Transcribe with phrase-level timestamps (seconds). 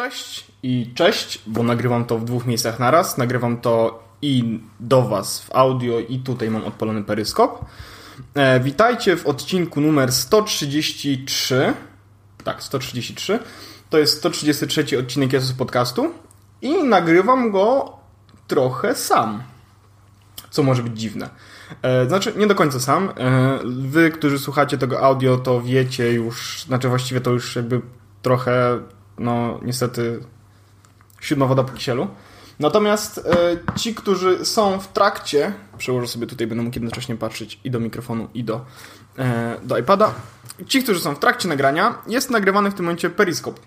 [0.00, 3.18] Cześć i cześć, bo nagrywam to w dwóch miejscach naraz.
[3.18, 7.64] Nagrywam to i do Was w audio, i tutaj mam odpalony peryskop.
[8.34, 11.74] E, witajcie w odcinku numer 133.
[12.44, 13.38] Tak, 133.
[13.90, 16.14] To jest 133 odcinek Jesus Podcastu
[16.62, 17.96] i nagrywam go
[18.46, 19.42] trochę sam.
[20.50, 21.30] Co może być dziwne.
[21.82, 23.12] E, znaczy, nie do końca sam.
[23.16, 27.80] E, wy, którzy słuchacie tego audio, to wiecie już, znaczy właściwie to już jakby
[28.22, 28.80] trochę
[29.20, 30.20] no niestety
[31.20, 32.08] siódma woda po kisielu.
[32.60, 37.70] Natomiast e, ci, którzy są w trakcie, przełożę sobie tutaj, będę mógł jednocześnie patrzeć i
[37.70, 38.64] do mikrofonu, i do,
[39.18, 40.14] e, do iPada.
[40.66, 43.60] Ci, którzy są w trakcie nagrania, jest nagrywany w tym momencie Periscope.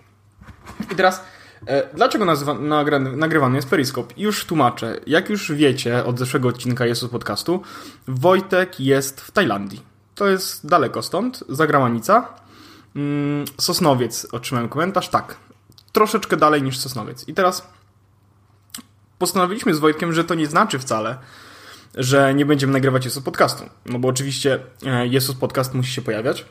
[0.91, 1.23] I teraz,
[1.67, 4.13] e, dlaczego nazywa, nagrany, nagrywany jest Periscope?
[4.17, 4.99] Już tłumaczę.
[5.07, 7.61] Jak już wiecie od zeszłego odcinka Jesus Podcastu,
[8.07, 9.81] Wojtek jest w Tajlandii.
[10.15, 12.27] To jest daleko stąd, zagranica.
[12.95, 15.35] Mm, Sosnowiec, otrzymałem komentarz, tak.
[15.93, 17.27] Troszeczkę dalej niż Sosnowiec.
[17.27, 17.67] I teraz
[19.17, 21.17] postanowiliśmy z Wojtkiem, że to nie znaczy wcale,
[21.95, 23.69] że nie będziemy nagrywać Jesus Podcastu.
[23.85, 26.45] No bo oczywiście e, Jesus Podcast musi się pojawiać.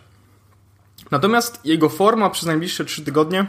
[1.11, 3.47] Natomiast jego forma przez najbliższe trzy tygodnie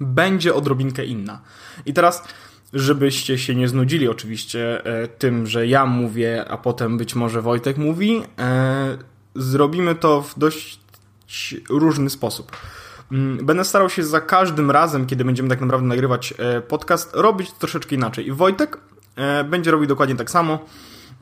[0.00, 1.40] będzie odrobinkę inna.
[1.86, 2.24] I teraz,
[2.72, 7.76] żebyście się nie znudzili oczywiście e, tym, że ja mówię, a potem być może Wojtek
[7.76, 8.98] mówi, e,
[9.34, 10.80] zrobimy to w dość
[11.68, 12.56] różny sposób.
[13.12, 17.52] Mm, będę starał się za każdym razem, kiedy będziemy tak naprawdę nagrywać e, podcast, robić
[17.52, 18.26] troszeczkę inaczej.
[18.26, 18.78] I Wojtek
[19.16, 20.58] e, będzie robił dokładnie tak samo.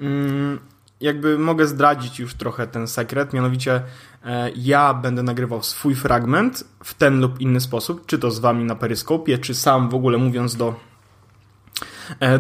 [0.00, 0.58] Mm,
[1.00, 3.82] jakby mogę zdradzić już trochę ten sekret, mianowicie
[4.24, 8.64] e, ja będę nagrywał swój fragment w ten lub inny sposób, czy to z wami
[8.64, 10.74] na peryskopie, czy sam w ogóle mówiąc do,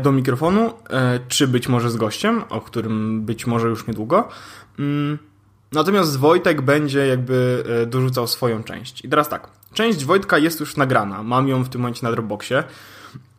[0.02, 0.72] do mikrofonu,
[1.28, 4.28] czy być może z gościem, o którym być może już niedługo.
[5.74, 9.04] Natomiast Wojtek będzie jakby e, dorzucał swoją część.
[9.04, 12.64] I teraz tak, część Wojtka jest już nagrana, mam ją w tym momencie na Dropboxie.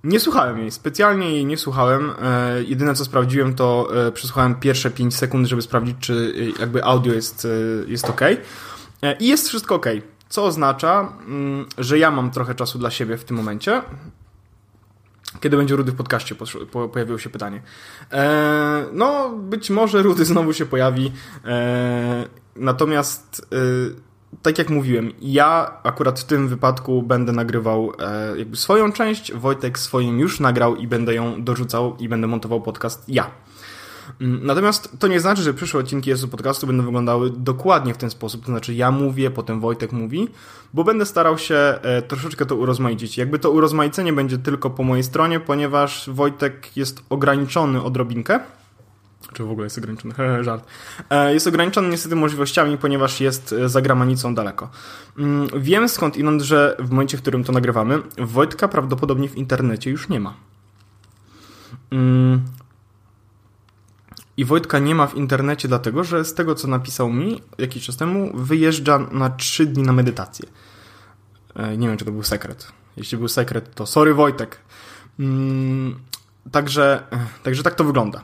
[0.04, 2.12] Nie słuchałem jej, specjalnie jej nie słuchałem.
[2.22, 7.14] E, jedyne co sprawdziłem to e, przesłuchałem pierwsze 5 sekund, żeby sprawdzić, czy jakby audio
[7.14, 7.48] jest,
[7.88, 8.22] jest ok.
[9.20, 9.86] I jest wszystko ok.
[10.30, 13.82] Co oznacza, mm, że ja mam trochę czasu dla siebie w tym momencie.
[15.41, 16.35] Kiedy będzie Rudy w podcaście?
[16.94, 17.62] Pojawiło się pytanie.
[18.12, 21.12] Eee, no, być może Rudy znowu się pojawi.
[21.46, 23.56] Eee, natomiast, e,
[24.41, 29.79] tak jak mówiłem, ja akurat w tym wypadku będę nagrywał e, jakby swoją część, Wojtek
[29.79, 33.31] swoim już nagrał i będę ją dorzucał i będę montował podcast ja.
[34.22, 38.10] Mm, natomiast to nie znaczy, że przyszłe odcinki Jezu Podcastu będą wyglądały dokładnie w ten
[38.10, 38.42] sposób.
[38.42, 40.28] To znaczy ja mówię, potem Wojtek mówi,
[40.74, 43.18] bo będę starał się e, troszeczkę to urozmaicić.
[43.18, 48.40] Jakby to urozmaicenie będzie tylko po mojej stronie, ponieważ Wojtek jest ograniczony odrobinkę.
[49.34, 50.14] Czy w ogóle jest ograniczony?
[50.44, 50.66] Żart.
[51.10, 54.70] E, jest ograniczony niestety możliwościami, ponieważ jest e, za gramanicą daleko.
[55.18, 59.92] Mm, wiem skąd inąd, że w momencie, w którym to nagrywamy, Wojtka prawdopodobnie w internecie
[59.92, 60.34] już nie ma.
[64.38, 67.97] I Wojtka nie ma w internecie, dlatego że z tego, co napisał mi jakiś czas
[67.97, 70.46] temu, wyjeżdża na trzy dni na medytację.
[71.56, 72.72] E, nie wiem, czy to był sekret.
[72.97, 74.57] Jeśli był sekret, to sorry Wojtek.
[75.19, 76.00] Mm,
[76.51, 78.22] także, e, także tak to wygląda.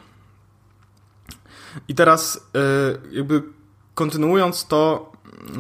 [1.87, 2.59] I teraz e,
[3.11, 3.43] jakby
[3.95, 5.11] kontynuując to,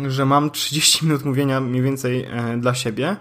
[0.07, 3.17] że mam 30 minut mówienia mniej więcej dla siebie,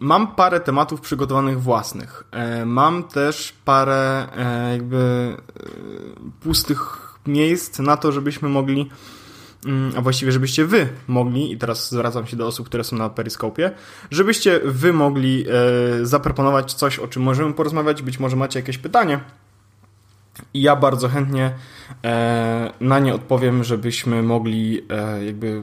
[0.00, 2.24] mam parę tematów przygotowanych własnych.
[2.30, 8.90] E, mam też parę e, jakby e, pustych miejsc na to, żebyśmy mogli
[9.66, 13.10] mm, a właściwie żebyście wy mogli, i teraz zwracam się do osób, które są na
[13.10, 13.70] periskopie,
[14.10, 15.46] żebyście wy mogli
[16.02, 19.20] zaproponować coś, o czym możemy porozmawiać, być może macie jakieś pytanie
[20.54, 21.54] i ja bardzo chętnie
[22.80, 24.86] na nie odpowiem, żebyśmy mogli
[25.26, 25.62] jakby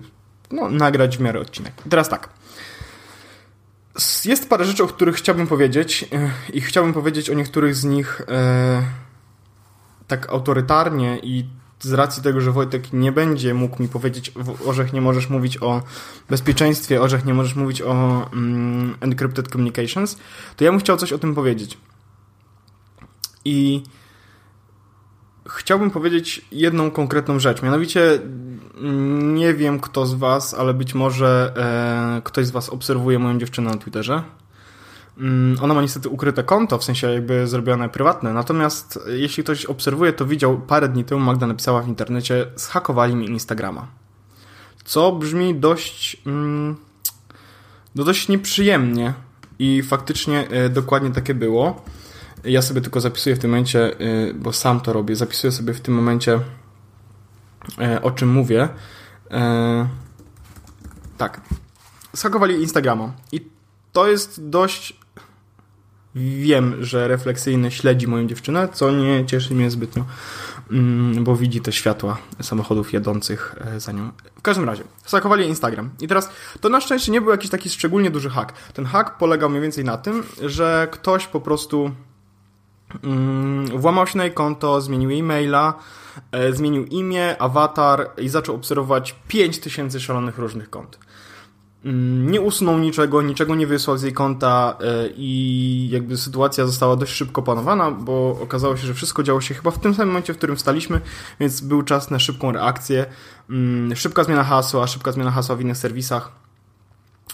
[0.51, 1.73] no, nagrać w miarę odcinek.
[1.85, 2.29] I teraz tak,
[4.25, 8.21] jest parę rzeczy, o których chciałbym powiedzieć e, i chciałbym powiedzieć o niektórych z nich
[8.27, 8.83] e,
[10.07, 11.45] tak autorytarnie i
[11.79, 14.31] z racji tego, że Wojtek nie będzie mógł mi powiedzieć,
[14.65, 15.83] Orzech nie możesz mówić o
[16.29, 20.17] bezpieczeństwie, Orzech nie możesz mówić o mm, encrypted communications,
[20.55, 21.77] to ja bym chciał coś o tym powiedzieć.
[23.45, 23.83] I
[25.49, 27.61] chciałbym powiedzieć jedną konkretną rzecz.
[27.61, 28.19] Mianowicie
[29.21, 31.53] nie wiem kto z Was, ale być może
[32.17, 34.23] e, ktoś z Was obserwuje moją dziewczynę na Twitterze.
[35.17, 38.33] Mm, ona ma niestety ukryte konto, w sensie jakby zrobione prywatne.
[38.33, 43.29] Natomiast jeśli ktoś obserwuje, to widział parę dni temu Magda napisała w internecie zhakowali mi
[43.29, 43.87] Instagrama.
[44.85, 46.75] Co brzmi dość mm,
[47.95, 49.13] no dość nieprzyjemnie
[49.59, 51.81] i faktycznie e, dokładnie takie było.
[52.47, 55.81] Ja sobie tylko zapisuję w tym momencie, y, bo sam to robię, zapisuję sobie w
[55.81, 56.39] tym momencie
[57.81, 58.69] e, o czym mówię.
[59.31, 59.87] E,
[61.17, 61.41] tak.
[62.15, 63.13] Skakowali Instagrama.
[63.31, 63.47] I
[63.93, 64.99] to jest dość
[66.15, 70.05] wiem, że refleksyjny śledzi moją dziewczynę, co nie cieszy mnie zbytnio,
[70.71, 74.11] mm, bo widzi te światła samochodów jadących za nią.
[74.35, 75.89] W każdym razie, sakowali Instagram.
[76.01, 76.29] I teraz,
[76.61, 78.53] to na szczęście nie był jakiś taki szczególnie duży hak.
[78.73, 81.91] Ten hak polegał mniej więcej na tym, że ktoś po prostu
[83.75, 85.73] włamał się na jej konto, zmienił jej maila,
[86.31, 90.99] e, zmienił imię, awatar i zaczął obserwować 5000 szalonych różnych kont.
[91.85, 96.95] Mm, nie usunął niczego, niczego nie wysłał z jej konta e, i jakby sytuacja została
[96.95, 100.33] dość szybko panowana, bo okazało się, że wszystko działo się chyba w tym samym momencie,
[100.33, 101.01] w którym wstaliśmy,
[101.39, 103.05] więc był czas na szybką reakcję.
[103.49, 106.46] Mm, szybka zmiana hasła, szybka zmiana hasła w innych serwisach.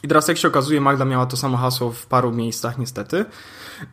[0.04, 3.26] I teraz jak się okazuje, Magda miała to samo hasło w paru miejscach niestety.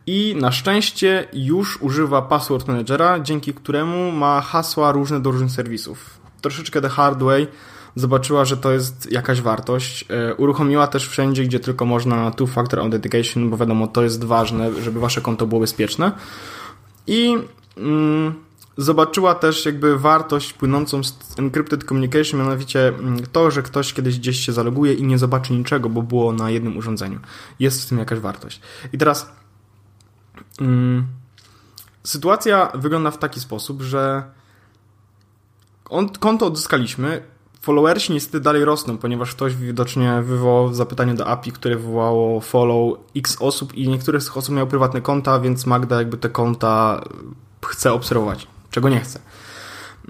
[0.07, 6.19] I na szczęście już używa password managera, dzięki któremu ma hasła różne do różnych serwisów.
[6.41, 7.47] Troszeczkę the hard way,
[7.95, 10.05] zobaczyła, że to jest jakaś wartość.
[10.09, 14.99] E, uruchomiła też wszędzie, gdzie tylko można two-factor authentication, bo wiadomo, to jest ważne, żeby
[14.99, 16.11] wasze konto było bezpieczne.
[17.07, 17.37] I
[17.77, 18.33] mm,
[18.81, 24.45] zobaczyła też jakby wartość płynącą z encrypted communication, mianowicie mm, to, że ktoś kiedyś gdzieś
[24.45, 27.19] się zaloguje i nie zobaczy niczego, bo było na jednym urządzeniu.
[27.59, 28.61] Jest w tym jakaś wartość.
[28.93, 29.31] I teraz
[30.61, 31.07] mm,
[32.03, 34.23] sytuacja wygląda w taki sposób, że
[35.89, 37.23] on, konto odzyskaliśmy,
[37.61, 43.37] followersi niestety dalej rosną, ponieważ ktoś widocznie wywołał zapytanie do API, które wywołało follow x
[43.39, 47.01] osób i niektóre z tych osób miały prywatne konta, więc Magda jakby te konta
[47.65, 49.19] chce obserwować, czego nie chce.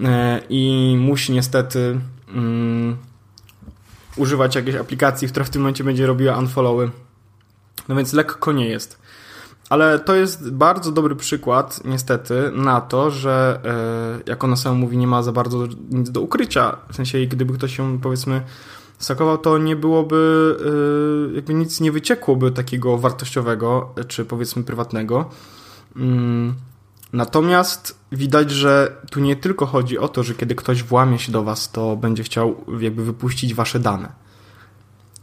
[0.00, 2.00] E, I musi niestety
[2.34, 2.96] um,
[4.16, 6.90] używać jakiejś aplikacji, która w tym momencie będzie robiła unfollowy.
[7.88, 9.02] No więc lekko nie jest.
[9.68, 14.96] Ale to jest bardzo dobry przykład, niestety, na to, że e, jak ona sama mówi,
[14.96, 16.76] nie ma za bardzo nic do ukrycia.
[16.90, 18.42] W sensie, gdyby ktoś się, powiedzmy,
[18.98, 20.56] sakował, to nie byłoby,
[21.32, 25.30] e, jakby nic nie wyciekłoby takiego wartościowego, czy powiedzmy prywatnego.
[27.12, 31.42] Natomiast widać, że tu nie tylko chodzi o to, że kiedy ktoś włamie się do
[31.42, 34.22] Was, to będzie chciał jakby wypuścić Wasze dane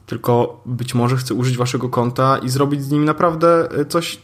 [0.09, 4.21] tylko być może chce użyć waszego konta i zrobić z nim naprawdę e, coś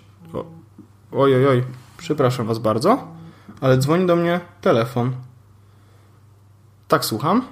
[1.12, 1.64] Oj, oj, oj,
[1.98, 3.08] przepraszam was bardzo,
[3.62, 5.16] ale dzwoni do mnie telefon.
[6.88, 7.48] Tak, słucham.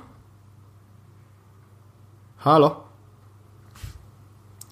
[2.37, 2.83] Halo?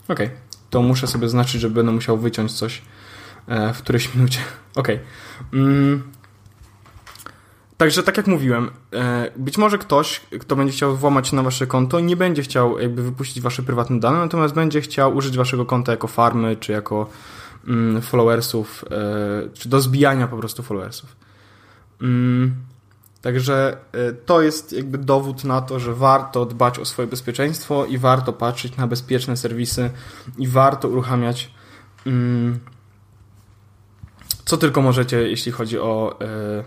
[0.07, 0.39] Okej, okay.
[0.69, 2.81] to muszę sobie znaczyć, że będę musiał wyciąć coś
[3.47, 4.39] w którejś minucie.
[4.75, 4.95] Okej.
[4.95, 5.59] Okay.
[5.59, 6.03] Mm.
[7.77, 11.99] Także tak jak mówiłem, e, być może ktoś, kto będzie chciał włamać na wasze konto,
[11.99, 16.07] nie będzie chciał jakby wypuścić wasze prywatne dane, natomiast będzie chciał użyć waszego konta jako
[16.07, 17.09] farmy, czy jako
[17.67, 21.15] Mm, followersów, e, czy do zbijania po prostu followersów.
[22.01, 22.55] Mm,
[23.21, 27.97] także e, to jest jakby dowód na to, że warto dbać o swoje bezpieczeństwo i
[27.97, 29.89] warto patrzeć na bezpieczne serwisy
[30.37, 31.51] i warto uruchamiać
[34.51, 36.63] co tylko możecie, jeśli chodzi o e,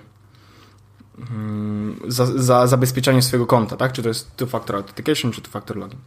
[2.09, 3.93] za, za zabezpieczanie swojego konta, tak?
[3.93, 5.99] Czy to jest two-factor authentication, czy two-factor login.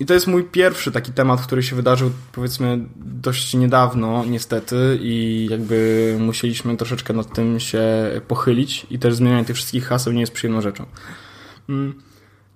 [0.00, 5.46] I to jest mój pierwszy taki temat, który się wydarzył powiedzmy dość niedawno, niestety, i
[5.50, 7.82] jakby musieliśmy troszeczkę nad tym się
[8.28, 10.86] pochylić i też zmienianie tych wszystkich haseł nie jest przyjemną rzeczą.
[11.68, 12.02] Mm.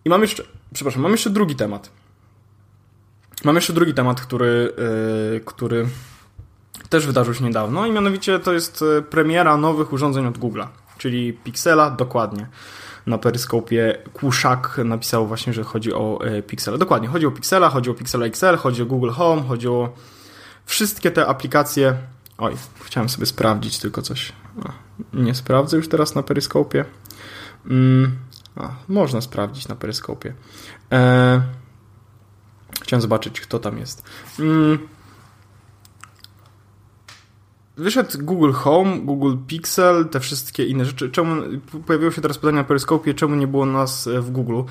[0.05, 0.43] I mam jeszcze,
[0.75, 1.91] przepraszam, mam jeszcze drugi temat.
[3.45, 4.73] Mam jeszcze drugi temat, który,
[5.33, 5.87] yy, który
[6.91, 10.67] też wydarzył się niedawno i mianowicie to jest y, premiera nowych urządzeń od Google'a,
[10.99, 12.47] czyli Pixela dokładnie
[13.07, 16.79] na peryskopie Kłuszak napisał właśnie, że chodzi o e, Pixela.
[16.79, 19.93] Dokładnie, chodzi o Pixela, chodzi o Pixela XL, chodzi o Google Home, chodzi o
[20.65, 21.95] wszystkie te aplikacje.
[22.39, 24.33] Oj, chciałem sobie sprawdzić tylko coś.
[25.13, 26.85] nie sprawdzę już teraz na peryskopie.
[27.67, 28.19] Mm,
[28.89, 30.35] można sprawdzić na peryskopie.
[30.93, 31.43] E,
[32.83, 34.03] chciałem zobaczyć, kto tam jest.
[34.39, 34.89] Mm,
[37.81, 41.11] wyszedł Google Home, Google Pixel, te wszystkie inne rzeczy.
[41.11, 41.43] Czemu
[41.87, 44.63] pojawiło się teraz pytanie na Peryskopie, czemu nie było nas e, w Google?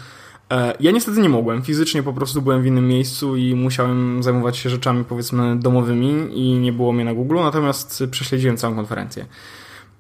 [0.51, 1.62] E, ja niestety nie mogłem.
[1.62, 6.60] Fizycznie po prostu byłem w innym miejscu i musiałem zajmować się rzeczami powiedzmy domowymi i
[6.60, 9.25] nie było mnie na Google, natomiast prześledziłem całą konferencję.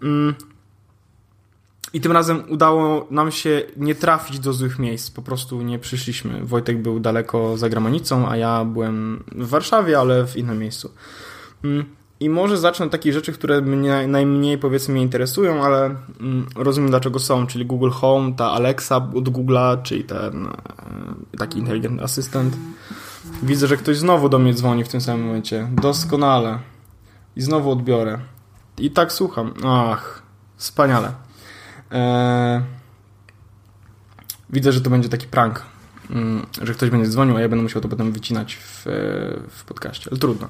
[0.03, 0.33] Mm.
[1.93, 6.45] I tym razem udało nam się nie trafić do złych miejsc, po prostu nie przyszliśmy.
[6.45, 10.91] Wojtek był daleko za granicą, a ja byłem w Warszawie, ale w innym miejscu.
[12.19, 15.85] I może zacznę od takich rzeczy, które mnie najmniej powiedzmy mnie interesują, ale
[16.19, 21.59] mm, rozumiem dlaczego są, czyli Google Home, ta Alexa od Google'a, czyli ten e, taki
[21.59, 22.57] inteligentny asystent.
[23.43, 25.67] Widzę, że ktoś znowu do mnie dzwoni w tym samym momencie.
[25.71, 26.59] Doskonale.
[27.35, 28.19] I znowu odbiorę.
[28.77, 29.53] I tak słucham.
[29.65, 30.23] Ach,
[30.57, 31.11] wspaniale.
[31.91, 32.61] Eee...
[34.49, 35.65] Widzę, że to będzie taki prank.
[36.09, 38.85] Mm, że ktoś będzie dzwonił, a ja będę musiał to potem wycinać w,
[39.49, 40.47] w podcaście, ale trudno.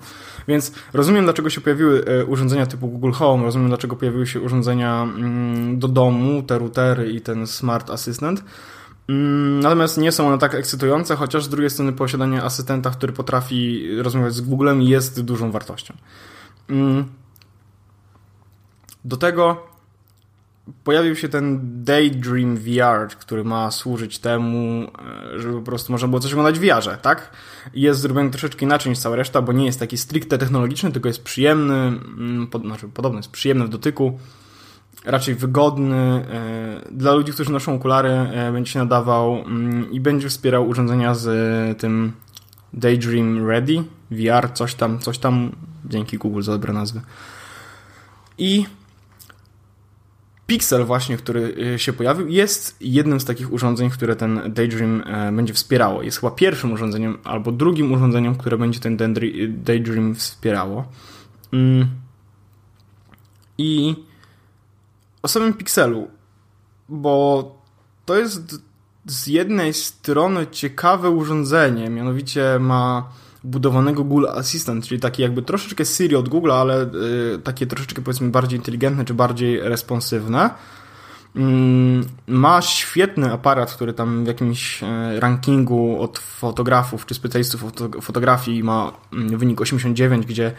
[0.47, 5.03] Więc rozumiem, dlaczego się pojawiły e, urządzenia typu Google Home, rozumiem, dlaczego pojawiły się urządzenia
[5.03, 8.43] mm, do domu, te routery i ten Smart Assistant.
[9.09, 13.87] Mm, natomiast nie są one tak ekscytujące, chociaż z drugiej strony posiadanie asystenta, który potrafi
[14.01, 15.93] rozmawiać z Googlem jest dużą wartością.
[19.05, 19.67] Do tego
[20.83, 24.87] pojawił się ten Daydream VR, który ma służyć temu,
[25.35, 27.31] e, żeby po prostu można było coś oglądać w VR-ze, tak?
[27.73, 31.23] Jest zrobiony troszeczkę inaczej niż cała reszta, bo nie jest taki stricte technologiczny, tylko jest
[31.23, 34.19] przyjemny, mm, pod, znaczy podobny, jest przyjemny w dotyku,
[35.05, 35.95] raczej wygodny.
[35.95, 41.15] E, dla ludzi, którzy noszą okulary, e, będzie się nadawał mm, i będzie wspierał urządzenia
[41.15, 41.27] z
[41.77, 42.11] tym
[42.73, 45.51] Daydream Ready, VR, coś tam, coś tam,
[45.85, 47.01] dzięki Google za dobre nazwy.
[48.37, 48.65] I
[50.49, 55.31] Pixel właśnie, który y, się pojawił, jest jednym z takich urządzeń, które ten Daydream e,
[55.31, 56.03] będzie wspierało.
[56.03, 58.97] Jest chyba pierwszym urządzeniem albo drugim urządzeniem, które będzie ten
[59.49, 60.85] Daydream wspierało.
[61.53, 61.87] Mm.
[63.57, 63.95] I
[65.21, 66.07] o samym Pixelu,
[66.89, 67.43] bo
[68.05, 68.61] to jest
[69.05, 73.09] z jednej strony ciekawe urządzenie, mianowicie ma
[73.43, 78.29] budowanego Google Assistant, czyli taki jakby troszeczkę Siri od Google, ale y, takie troszeczkę powiedzmy
[78.29, 80.49] bardziej inteligentne czy bardziej responsywne.
[81.35, 87.63] Mm, ma świetny aparat, który tam w jakimś e, rankingu od fotografów czy specjalistów
[88.01, 90.51] fotografii ma mm, wynik 89, gdzie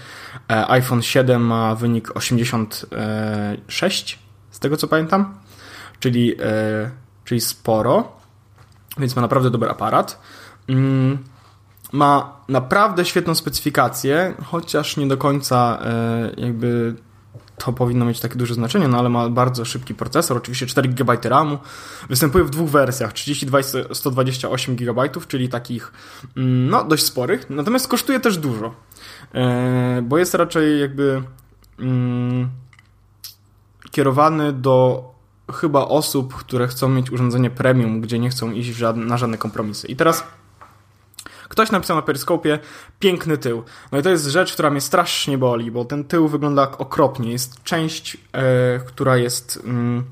[0.51, 4.19] e, iPhone 7 ma wynik 86,
[4.51, 5.35] z tego co pamiętam,
[6.01, 6.91] czyli, e,
[7.25, 8.13] czyli sporo,
[8.99, 10.21] więc ma naprawdę dobry aparat.
[11.93, 16.95] Ma naprawdę świetną specyfikację, chociaż nie do końca e, jakby
[17.65, 21.19] to powinno mieć takie duże znaczenie, no ale ma bardzo szybki procesor, oczywiście 4 GB
[21.25, 21.59] RAMu.
[22.09, 25.93] Występuje w dwóch wersjach, 32 i 128 GB, czyli takich
[26.37, 28.75] mm, no dość sporych, natomiast kosztuje też dużo,
[29.35, 31.23] e, bo jest raczej jakby
[31.79, 32.49] mm,
[33.91, 35.05] kierowany do
[35.53, 39.87] chyba osób, które chcą mieć urządzenie premium, gdzie nie chcą iść na żadne kompromisy.
[39.87, 40.25] I teraz
[41.51, 42.59] Ktoś napisał na peryskopie
[42.99, 43.63] piękny tył.
[43.93, 47.33] No i to jest rzecz, która mnie strasznie boli, bo ten tył wygląda okropnie.
[47.33, 50.05] Jest część, e, która jest mm,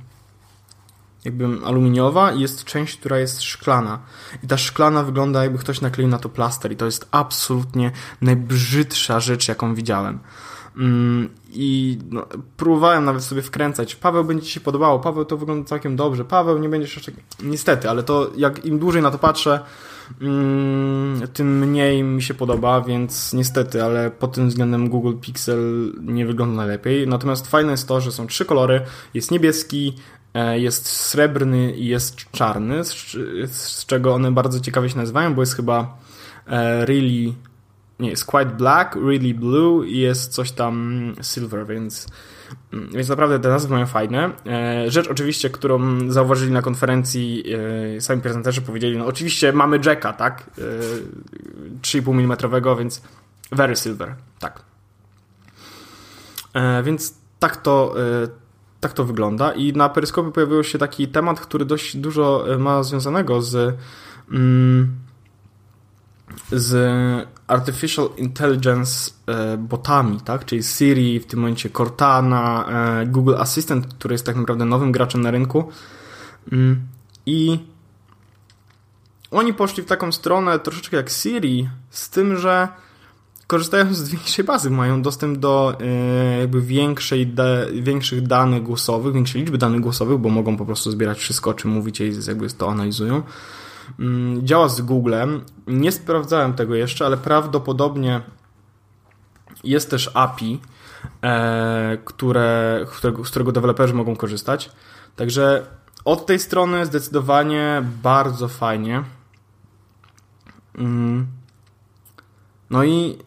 [1.24, 3.98] jakby aluminiowa i jest część, która jest szklana.
[4.42, 9.20] I ta szklana wygląda jakby ktoś nakleił na to plaster i to jest absolutnie najbrzydsza
[9.20, 10.18] rzecz, jaką widziałem.
[10.76, 12.26] Mm, I no,
[12.56, 13.96] próbowałem nawet sobie wkręcać.
[13.96, 17.12] Paweł będzie ci się podobało, Paweł to wygląda całkiem dobrze, Paweł nie będziesz jeszcze.
[17.42, 19.60] Niestety, ale to jak im dłużej na to patrzę,
[21.32, 26.56] tym mniej mi się podoba, więc niestety, ale pod tym względem Google Pixel nie wygląda
[26.56, 27.08] najlepiej.
[27.08, 28.80] Natomiast fajne jest to, że są trzy kolory.
[29.14, 29.94] Jest niebieski,
[30.34, 35.56] e, jest srebrny i jest czarny, z, czego one bardzo ciekawie się nazywają, bo jest
[35.56, 35.98] chyba
[36.46, 37.34] e, really
[38.00, 42.37] nie, jest quite black, really blue i jest coś tam silver, więc Mm,
[42.72, 44.30] więc naprawdę te nazwy mają fajne.
[44.46, 47.44] E, rzecz oczywiście, którą zauważyli na konferencji
[47.96, 50.50] e, sami prezenterzy powiedzieli, no oczywiście mamy Jacka, tak?
[51.82, 53.02] 3,5 e, mm, więc
[53.52, 54.62] very silver, tak.
[56.84, 57.94] Więc tak to,
[58.80, 63.42] tak to wygląda i na peryskopie pojawił się taki temat, który dość dużo ma związanego
[63.42, 63.76] z
[64.30, 64.96] mm,
[66.52, 70.44] z artificial intelligence e, botami, tak?
[70.44, 75.20] Czyli Siri, w tym momencie Cortana, e, Google Assistant, który jest tak naprawdę nowym graczem
[75.20, 75.68] na rynku.
[76.52, 76.80] Mm,
[77.26, 77.58] I
[79.30, 82.68] oni poszli w taką stronę troszeczkę jak Siri, z tym, że
[83.46, 87.34] korzystają z większej bazy, mają dostęp do e, jakby większej
[87.72, 91.70] większych danych głosowych, większej liczby danych głosowych, bo mogą po prostu zbierać wszystko, o czym
[91.70, 93.22] mówicie i jakby to analizują.
[93.98, 95.44] Mm, działa z Googlem.
[95.66, 98.20] Nie sprawdzałem tego jeszcze, ale prawdopodobnie
[99.64, 100.60] jest też API,
[101.22, 102.80] e, które,
[103.24, 104.70] z którego deweloperzy mogą korzystać.
[105.16, 105.66] Także
[106.04, 109.02] od tej strony zdecydowanie bardzo fajnie.
[110.78, 111.26] Mm.
[112.70, 113.18] No i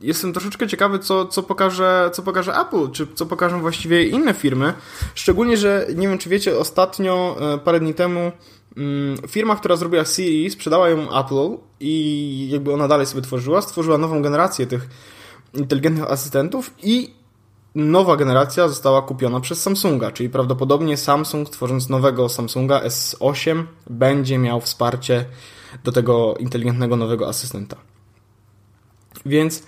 [0.00, 4.74] jestem troszeczkę ciekawy, co, co, pokaże, co pokaże Apple, czy co pokażą właściwie inne firmy.
[5.14, 8.32] Szczególnie, że nie wiem, czy wiecie, ostatnio, e, parę dni temu,
[9.28, 14.22] firma, która zrobiła Siri, sprzedała ją Apple i jakby ona dalej sobie tworzyła, stworzyła nową
[14.22, 14.88] generację tych
[15.54, 17.14] inteligentnych asystentów i
[17.74, 24.60] nowa generacja została kupiona przez Samsunga, czyli prawdopodobnie Samsung, tworząc nowego Samsunga S8, będzie miał
[24.60, 25.24] wsparcie
[25.84, 27.76] do tego inteligentnego nowego asystenta.
[29.26, 29.62] Więc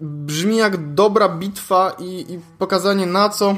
[0.00, 3.56] brzmi jak dobra bitwa i, i pokazanie na co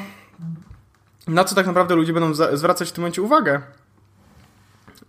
[1.28, 3.60] na co tak naprawdę ludzie będą zwracać w tym momencie uwagę.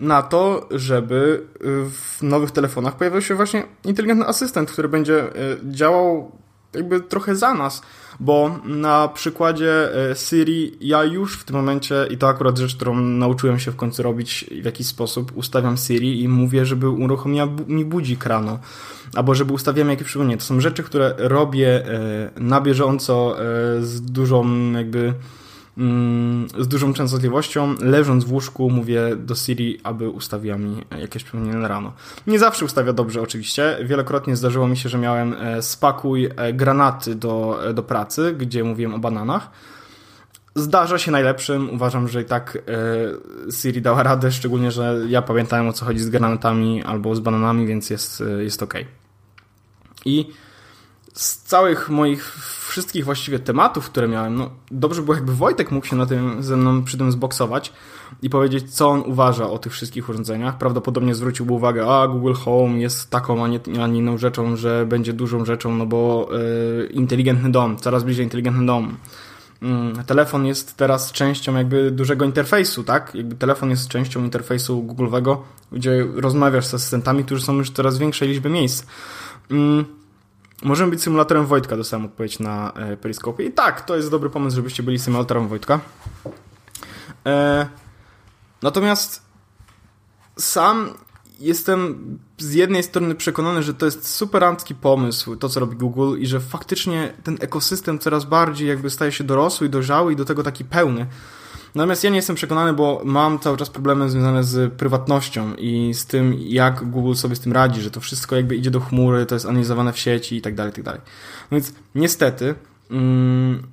[0.01, 1.47] na to, żeby
[1.89, 5.23] w nowych telefonach pojawił się właśnie inteligentny asystent, który będzie
[5.63, 6.31] działał
[6.73, 7.81] jakby trochę za nas,
[8.19, 13.59] bo na przykładzie Siri ja już w tym momencie, i to akurat rzecz, którą nauczyłem
[13.59, 18.25] się w końcu robić w jakiś sposób, ustawiam Siri i mówię, żeby uruchomiła mi budzik
[18.25, 18.59] rano
[19.15, 20.37] albo żeby ustawiam jakieś przypomnienie.
[20.37, 21.83] To są rzeczy, które robię
[22.35, 23.35] na bieżąco
[23.81, 25.13] z dużą jakby
[26.57, 27.75] z dużą częstotliwością.
[27.79, 31.93] Leżąc w łóżku mówię do Siri, aby ustawiła mi jakieś przypomnienie rano.
[32.27, 33.77] Nie zawsze ustawia dobrze oczywiście.
[33.83, 38.99] Wielokrotnie zdarzyło mi się, że miałem e, spakuj granaty do, do pracy, gdzie mówiłem o
[38.99, 39.51] bananach.
[40.55, 41.69] Zdarza się najlepszym.
[41.69, 42.57] Uważam, że i tak
[43.61, 47.67] Siri dała radę, szczególnie, że ja pamiętałem o co chodzi z granatami albo z bananami,
[47.67, 48.73] więc jest, jest ok.
[50.05, 50.29] I
[51.13, 52.35] z całych moich
[52.67, 56.57] wszystkich właściwie tematów, które miałem, no dobrze było jakby Wojtek mógł się na tym ze
[56.57, 57.73] mną przy tym zboksować
[58.21, 60.57] i powiedzieć, co on uważa o tych wszystkich urządzeniach.
[60.57, 64.85] Prawdopodobnie zwróciłby uwagę, a Google Home jest taką, a nie, a nie inną rzeczą, że
[64.85, 68.97] będzie dużą rzeczą, no bo yy, inteligentny dom, coraz bliżej inteligentny dom.
[69.61, 73.15] Yy, telefon jest teraz częścią jakby dużego interfejsu, tak?
[73.15, 75.37] Jakby telefon jest częścią interfejsu Google'owego,
[75.71, 78.85] gdzie rozmawiasz z asystentami, którzy są już coraz większej liczby miejsc.
[79.51, 79.85] Mm,
[80.61, 83.43] możemy być symulatorem Wojtka, dostałem odpowiedź na e, Periscope.
[83.43, 85.79] I tak, to jest dobry pomysł, żebyście byli symulatorem Wojtka.
[87.25, 87.67] E,
[88.61, 89.21] natomiast
[90.37, 90.89] sam
[91.39, 96.27] jestem z jednej strony przekonany, że to jest superancki pomysł, to co robi Google i
[96.27, 100.43] że faktycznie ten ekosystem coraz bardziej jakby staje się dorosły i dojrzały i do tego
[100.43, 101.07] taki pełny.
[101.75, 106.05] Natomiast ja nie jestem przekonany, bo mam cały czas problemy związane z prywatnością i z
[106.05, 109.35] tym, jak Google sobie z tym radzi, że to wszystko jakby idzie do chmury, to
[109.35, 111.01] jest analizowane w sieci i tak dalej, tak dalej.
[111.51, 112.55] No więc niestety,
[112.91, 113.67] mm,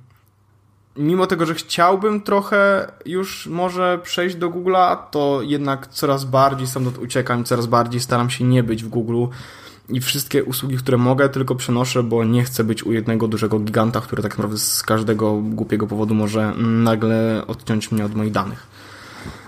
[0.97, 6.97] mimo tego, że chciałbym trochę już może przejść do Google'a, to jednak coraz bardziej stamtąd
[6.97, 9.25] uciekam, coraz bardziej staram się nie być w Google
[9.89, 14.01] i wszystkie usługi, które mogę, tylko przenoszę, bo nie chcę być u jednego dużego giganta,
[14.01, 18.67] który tak naprawdę z każdego głupiego powodu może nagle odciąć mnie od moich danych.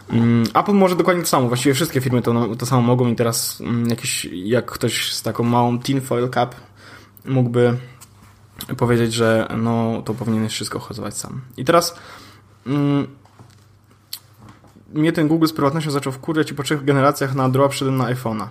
[0.10, 3.62] Mm, Apple może dokładnie to samo, właściwie wszystkie firmy to, to samo mogą i teraz
[3.62, 6.56] mm, jakiś, jak ktoś z taką małą tinfoil cap
[7.26, 7.78] mógłby
[8.78, 11.42] powiedzieć, że no to powinieneś wszystko hodować sam.
[11.58, 11.96] I teraz
[12.68, 13.08] mm,
[14.94, 18.14] mnie ten Google z prywatnością zaczął wkurwiać i po trzech generacjach na Androida przyszedłem na
[18.14, 18.48] iPhone'a.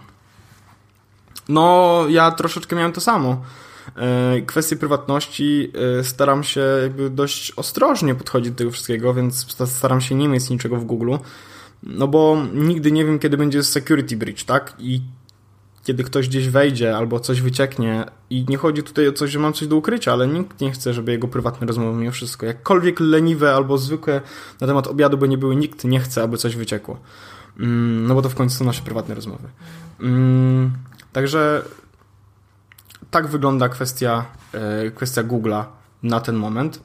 [1.50, 3.42] No, ja troszeczkę miałem to samo.
[3.96, 10.00] E, kwestie prywatności e, staram się jakby dość ostrożnie podchodzić do tego wszystkiego, więc staram
[10.00, 11.14] się nie mieć niczego w Google,
[11.82, 14.74] no bo nigdy nie wiem, kiedy będzie security breach, tak?
[14.78, 15.00] I
[15.84, 19.52] kiedy ktoś gdzieś wejdzie albo coś wycieknie i nie chodzi tutaj o coś, że mam
[19.52, 23.54] coś do ukrycia, ale nikt nie chce, żeby jego prywatne rozmowy mimo wszystko, jakkolwiek leniwe
[23.54, 24.20] albo zwykłe
[24.60, 26.98] na temat obiadu by nie były, nikt nie chce, aby coś wyciekło.
[27.58, 29.48] Mm, no bo to w końcu są nasze prywatne rozmowy.
[31.12, 31.62] Także
[33.10, 35.64] tak wygląda kwestia, e, kwestia Google'a
[36.02, 36.80] na ten moment.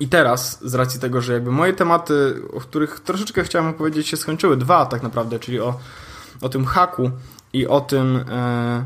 [0.00, 4.16] I teraz, z racji tego, że jakby moje tematy, o których troszeczkę chciałem opowiedzieć, się
[4.16, 5.78] skończyły, dwa tak naprawdę, czyli o,
[6.40, 7.10] o tym haku
[7.52, 8.84] i o tym e,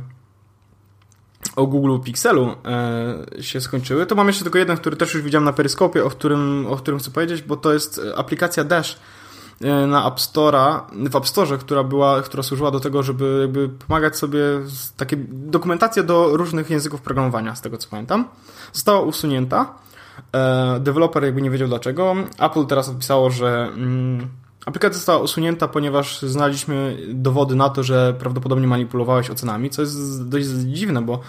[1.56, 5.44] o Google Pixelu e, się skończyły, to mam jeszcze tylko jeden, który też już widziałem
[5.44, 8.98] na peryskopie, o którym, o którym chcę powiedzieć, bo to jest aplikacja Dash, E,
[9.60, 14.16] na App Store'a, w App Store, która była, która służyła do tego, żeby jakby pomagać
[14.16, 14.40] sobie
[14.96, 18.28] takie dokumentacja do różnych języków programowania, z tego co pamiętam,
[18.72, 19.74] została usunięta.
[20.32, 22.14] E, deweloper jakby nie wiedział dlaczego.
[22.38, 24.28] Apple teraz odpisało, że mm,
[24.66, 30.46] aplikacja została usunięta, ponieważ znaliśmy dowody na to, że prawdopodobnie manipulowałeś ocenami, co jest dość
[30.46, 31.20] dziwne, bo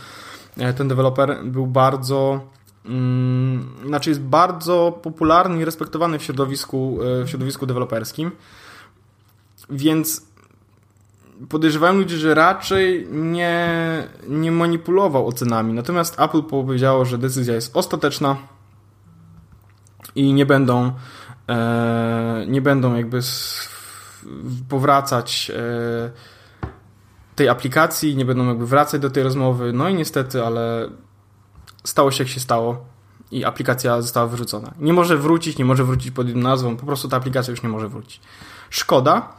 [0.58, 2.40] e, ten deweloper był bardzo
[3.86, 8.32] znaczy jest bardzo popularny i respektowany w środowisku, e, w środowisku deweloperskim,
[9.70, 10.30] więc
[11.50, 13.70] podejrzewałem ludzi, że raczej nie,
[14.28, 15.74] nie manipulował ocenami.
[15.74, 18.38] Natomiast Apple powiedziało, że decyzja jest ostateczna
[20.16, 20.92] i nie będą
[21.50, 23.20] e, nie będą jakby
[24.70, 26.12] powracać e,
[27.36, 29.74] tej aplikacji, nie będą jakby wracać do tej rozmowy.
[29.74, 30.90] No i niestety, ale
[31.84, 32.86] stało się jak się stało
[33.32, 34.74] i aplikacja została wyrzucona.
[34.80, 37.70] Nie może wrócić, nie może wrócić pod inną nazwą, po prostu ta aplikacja już nie
[37.70, 38.22] może wrócić.
[38.70, 39.34] Szkoda.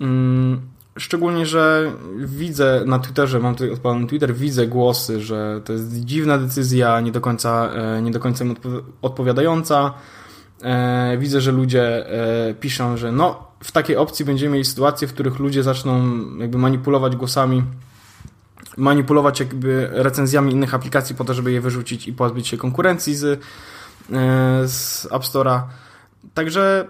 [0.00, 0.60] Mm,
[0.98, 6.38] szczególnie, że widzę na Twitterze, mam tutaj odpalony Twitter, widzę głosy, że to jest dziwna
[6.38, 8.44] decyzja, nie do końca, e, nie do końca
[9.02, 9.94] odpowiadająca.
[10.62, 12.10] E, widzę, że ludzie
[12.50, 16.02] e, piszą, że no, w takiej opcji będziemy mieli sytuacje, w których ludzie zaczną
[16.38, 17.62] jakby manipulować głosami
[18.78, 23.24] manipulować jakby recenzjami innych aplikacji po to, żeby je wyrzucić i pozbyć się konkurencji z,
[23.24, 23.38] e,
[24.68, 25.62] z App Store'a.
[26.34, 26.88] Także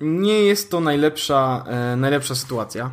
[0.00, 2.90] nie jest to najlepsza, e, najlepsza sytuacja.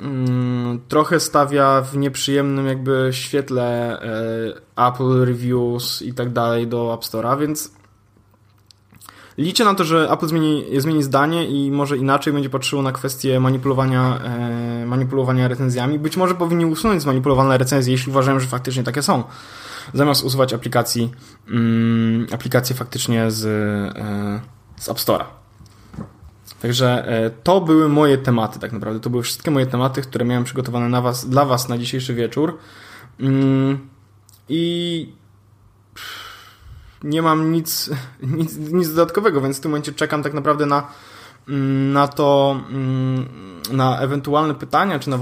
[0.00, 4.00] Mm, trochę stawia w nieprzyjemnym jakby świetle
[4.76, 7.70] e, Apple Reviews i tak dalej do App Store'a, więc
[9.38, 13.40] liczę na to, że Apple zmieni, zmieni zdanie i może inaczej będzie patrzyło na kwestię
[13.40, 15.98] manipulowania, e, manipulowania recenzjami.
[15.98, 19.24] Być może powinni usunąć zmanipulowane recenzje, jeśli uważają, że faktycznie takie są.
[19.94, 21.10] Zamiast usuwać aplikacji,
[21.48, 23.40] mm, aplikacje faktycznie z,
[24.80, 25.24] z App Store'a.
[26.62, 29.00] Także e, to były moje tematy, tak naprawdę.
[29.00, 32.58] To były wszystkie moje tematy, które miałem przygotowane na was, dla Was na dzisiejszy wieczór.
[33.20, 33.88] Mm,
[34.48, 35.12] I
[37.04, 37.90] nie mam nic,
[38.22, 40.88] nic, nic dodatkowego, więc w tym momencie czekam tak naprawdę na,
[41.48, 43.26] mm, na to, mm,
[43.72, 45.18] na ewentualne pytania, czy na,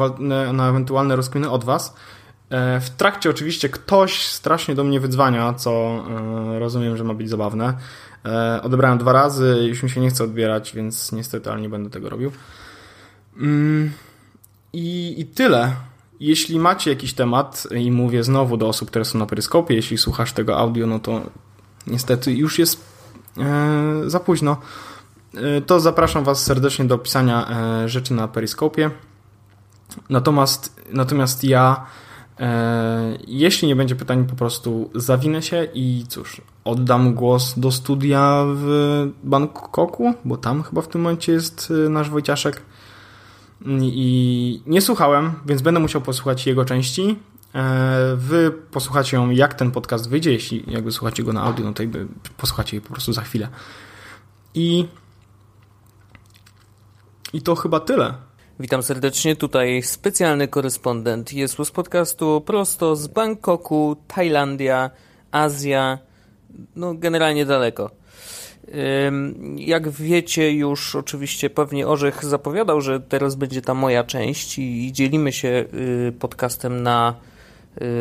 [0.52, 1.94] na ewentualne rozkminy od Was.
[2.50, 6.04] E, w trakcie oczywiście ktoś strasznie do mnie wydzwania, co
[6.50, 7.74] e, rozumiem, że ma być zabawne.
[8.24, 11.90] E, odebrałem dwa razy, już mi się nie chce odbierać, więc niestety, ale nie będę
[11.90, 12.32] tego robił.
[13.36, 13.92] Mm,
[14.72, 15.72] I, I tyle.
[16.20, 20.32] Jeśli macie jakiś temat, i mówię znowu do osób, które są na peryskopie, jeśli słuchasz
[20.32, 21.20] tego audio, no to
[21.86, 22.84] niestety już jest
[23.38, 24.56] e, za późno.
[25.34, 28.90] E, to zapraszam Was serdecznie do opisania e, rzeczy na peryskopie.
[30.10, 31.86] Natomiast, natomiast ja
[33.26, 39.08] jeśli nie będzie pytań, po prostu zawinę się i cóż, oddam głos do studia w
[39.24, 42.62] Bangkoku, bo tam chyba w tym momencie jest nasz Wojciaszek.
[43.80, 47.16] I nie słuchałem, więc będę musiał posłuchać jego części.
[47.54, 51.72] E, wy posłuchacie ją, jak ten podcast wyjdzie, jeśli jakby słuchacie go na audio, no
[51.72, 53.48] to jakby posłuchacie jej po prostu za chwilę.
[54.54, 54.88] I
[57.32, 58.14] i to chyba tyle.
[58.60, 64.90] Witam serdecznie, tutaj specjalny korespondent jest z podcastu prosto z Bangkoku, Tajlandia,
[65.30, 65.98] Azja,
[66.76, 67.90] no generalnie daleko.
[69.56, 75.32] Jak wiecie już oczywiście pewnie Orzech zapowiadał, że teraz będzie ta moja część i dzielimy
[75.32, 75.48] się
[76.08, 77.14] y, podcastem na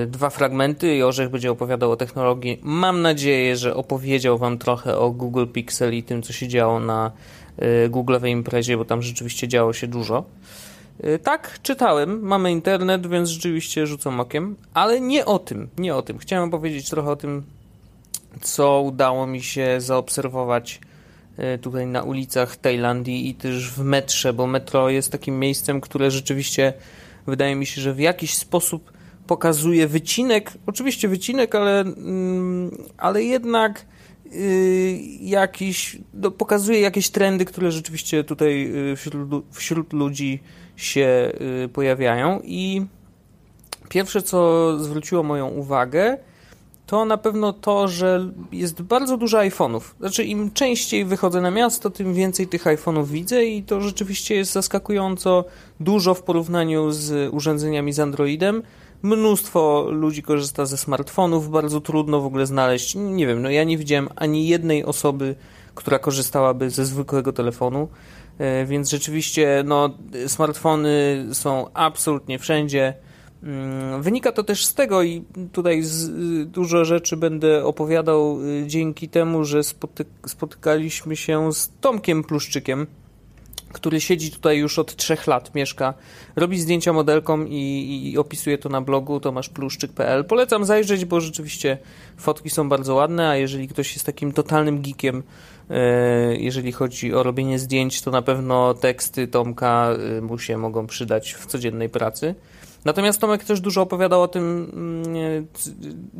[0.07, 2.59] dwa fragmenty i Orzech będzie opowiadał o technologii.
[2.63, 7.11] Mam nadzieję, że opowiedział Wam trochę o Google Pixel i tym, co się działo na
[7.61, 10.25] Y, Google'owej imprezie, bo tam rzeczywiście działo się dużo.
[11.03, 16.01] Y, tak, czytałem, mamy internet, więc rzeczywiście rzucam okiem, ale nie o tym, nie o
[16.01, 16.17] tym.
[16.17, 17.43] Chciałem powiedzieć trochę o tym,
[18.41, 20.79] co udało mi się zaobserwować
[21.55, 26.11] y, tutaj na ulicach Tajlandii i też w metrze, bo metro jest takim miejscem, które
[26.11, 26.73] rzeczywiście
[27.27, 28.91] wydaje mi się, że w jakiś sposób
[29.29, 33.85] pokazuje wycinek, oczywiście wycinek, ale, mm, ale jednak
[34.33, 40.39] Y, jakiś, no, pokazuje jakieś trendy, które rzeczywiście tutaj y, wśród, wśród ludzi
[40.75, 41.31] się
[41.65, 42.85] y, pojawiają i
[43.89, 46.17] pierwsze, co zwróciło moją uwagę,
[46.85, 49.81] to na pewno to, że jest bardzo dużo iPhone'ów.
[49.99, 54.51] Znaczy, im częściej wychodzę na miasto, tym więcej tych iPhone'ów widzę i to rzeczywiście jest
[54.51, 55.45] zaskakująco
[55.79, 58.63] dużo w porównaniu z urządzeniami z Androidem.
[59.01, 63.77] Mnóstwo ludzi korzysta ze smartfonów, bardzo trudno w ogóle znaleźć, nie wiem, no ja nie
[63.77, 65.35] widziałem ani jednej osoby,
[65.75, 67.87] która korzystałaby ze zwykłego telefonu,
[68.37, 69.89] e, więc rzeczywiście no,
[70.27, 72.93] smartfony są absolutnie wszędzie.
[73.43, 76.09] Mm, wynika to też z tego i tutaj z,
[76.51, 82.87] dużo rzeczy będę opowiadał e, dzięki temu, że spotyk spotykaliśmy się z Tomkiem Pluszczykiem,
[83.73, 85.93] który siedzi tutaj już od trzech lat, mieszka,
[86.35, 90.25] robi zdjęcia modelkom i, i opisuje to na blogu tomaszpluszczyk.pl.
[90.25, 91.77] Polecam zajrzeć, bo rzeczywiście
[92.17, 95.23] fotki są bardzo ładne, a jeżeli ktoś jest takim totalnym geekiem,
[95.69, 100.87] e, jeżeli chodzi o robienie zdjęć, to na pewno teksty Tomka e, mu się mogą
[100.87, 102.35] przydać w codziennej pracy.
[102.85, 105.47] Natomiast Tomek też dużo opowiadał o tym, mm,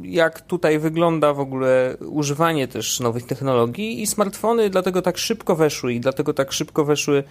[0.04, 5.94] jak tutaj wygląda w ogóle używanie też nowych technologii i smartfony dlatego tak szybko weszły
[5.94, 7.24] i dlatego tak szybko weszły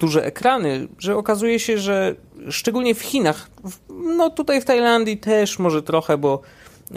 [0.00, 2.14] duże ekrany, że okazuje się, że
[2.50, 3.50] szczególnie w Chinach,
[4.16, 6.40] no tutaj w Tajlandii też może trochę, bo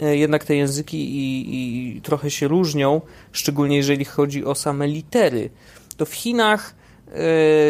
[0.02, 3.00] e, jednak te języki i, i trochę się różnią,
[3.32, 5.50] szczególnie jeżeli chodzi o same litery.
[5.96, 6.74] To w Chinach
[7.06, 7.14] yy,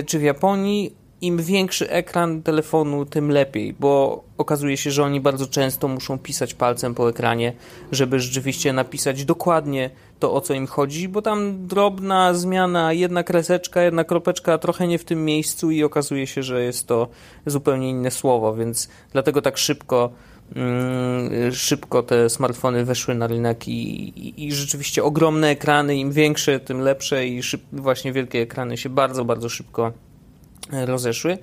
[0.06, 5.46] czy w Japonii im większy ekran telefonu, tym lepiej, bo okazuje się, że oni bardzo
[5.46, 7.52] często muszą pisać palcem po ekranie,
[7.92, 13.82] żeby rzeczywiście napisać dokładnie to, o co im chodzi, bo tam drobna zmiana, jedna kreseczka,
[13.82, 17.08] jedna kropeczka trochę nie w tym miejscu i okazuje się, że jest to
[17.46, 20.10] zupełnie inne słowo, więc dlatego tak szybko
[20.56, 26.60] mm, szybko te smartfony weszły na rynek i, i, i, rzeczywiście ogromne ekrany, im większe,
[26.60, 29.92] tym lepsze i szyb, właśnie wielkie ekrany się bardzo, bardzo szybko
[30.72, 31.38] rozeszły.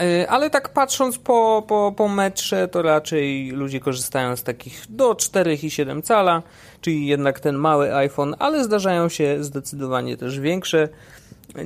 [0.00, 5.12] E, ale tak patrząc po, po, po metrze, to raczej ludzie korzystają z takich do
[5.12, 6.42] 4,7 cala,
[6.80, 10.88] czyli jednak ten mały iPhone, ale zdarzają się zdecydowanie też większe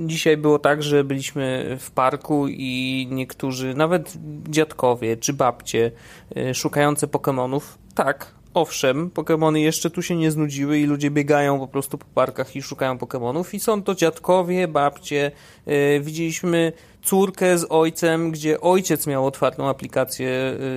[0.00, 4.12] Dzisiaj było tak, że byliśmy w parku i niektórzy, nawet
[4.48, 5.92] dziadkowie czy babcie,
[6.36, 7.60] y, szukające Pokémonów,
[7.94, 12.56] tak, owszem, Pokémony jeszcze tu się nie znudziły i ludzie biegają po prostu po parkach
[12.56, 15.30] i szukają Pokémonów i są to dziadkowie, babcie.
[15.66, 20.28] Yy, widzieliśmy córkę z ojcem, gdzie ojciec miał otwartą aplikację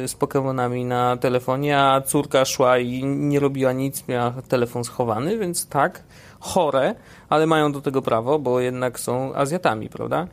[0.02, 5.38] yy, z Pokémonami na telefonie, a córka szła i nie robiła nic, miała telefon schowany,
[5.38, 6.04] więc tak,
[6.39, 6.96] chore,
[7.30, 10.28] ale mają do tego prawo, bo jednak są Azjatami, prawda?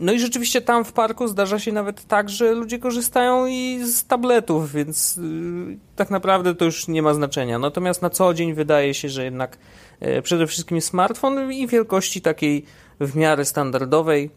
[0.00, 4.06] No i rzeczywiście tam w parku zdarza się nawet tak, że ludzie korzystają i z
[4.06, 7.58] tabletów, więc yy, tak naprawdę to już nie ma znaczenia.
[7.58, 9.58] Natomiast na co dzień wydaje się, że jednak
[10.00, 12.64] yy, przede wszystkim smartfon i wielkości takiej
[13.00, 14.30] w miarę standardowej,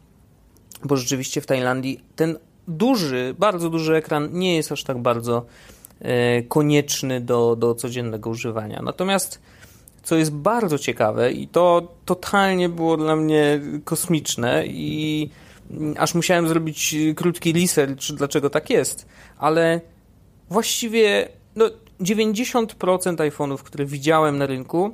[0.83, 5.45] bo rzeczywiście w Tajlandii ten duży, bardzo duży ekran nie jest aż tak bardzo
[6.01, 6.07] yy,
[6.47, 8.81] konieczny do, do codziennego używania.
[8.83, 9.41] Natomiast
[10.07, 15.29] co jest bardzo ciekawe i to totalnie było dla mnie kosmiczne i
[15.97, 19.81] aż musiałem zrobić krótki research, dlaczego tak jest, ale
[20.49, 21.65] właściwie no,
[22.01, 24.93] 90% iPhone'ów, które widziałem na rynku,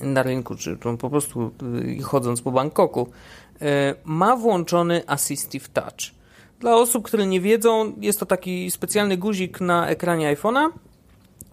[0.00, 1.50] na rynku, czy po prostu
[1.98, 3.08] y, chodząc po Bangkoku,
[3.54, 3.66] y,
[4.04, 6.14] ma włączony Assistive Touch.
[6.60, 10.68] Dla osób, które nie wiedzą, jest to taki specjalny guzik na ekranie iPhone'a,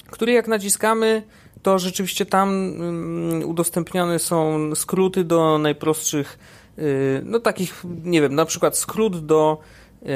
[0.10, 1.24] który jak naciskamy,
[1.64, 6.40] to rzeczywiście tam mm, udostępniane są skróty do najprostszych,
[6.80, 9.58] y, no takich, nie wiem, na przykład skrót do
[10.02, 10.08] y,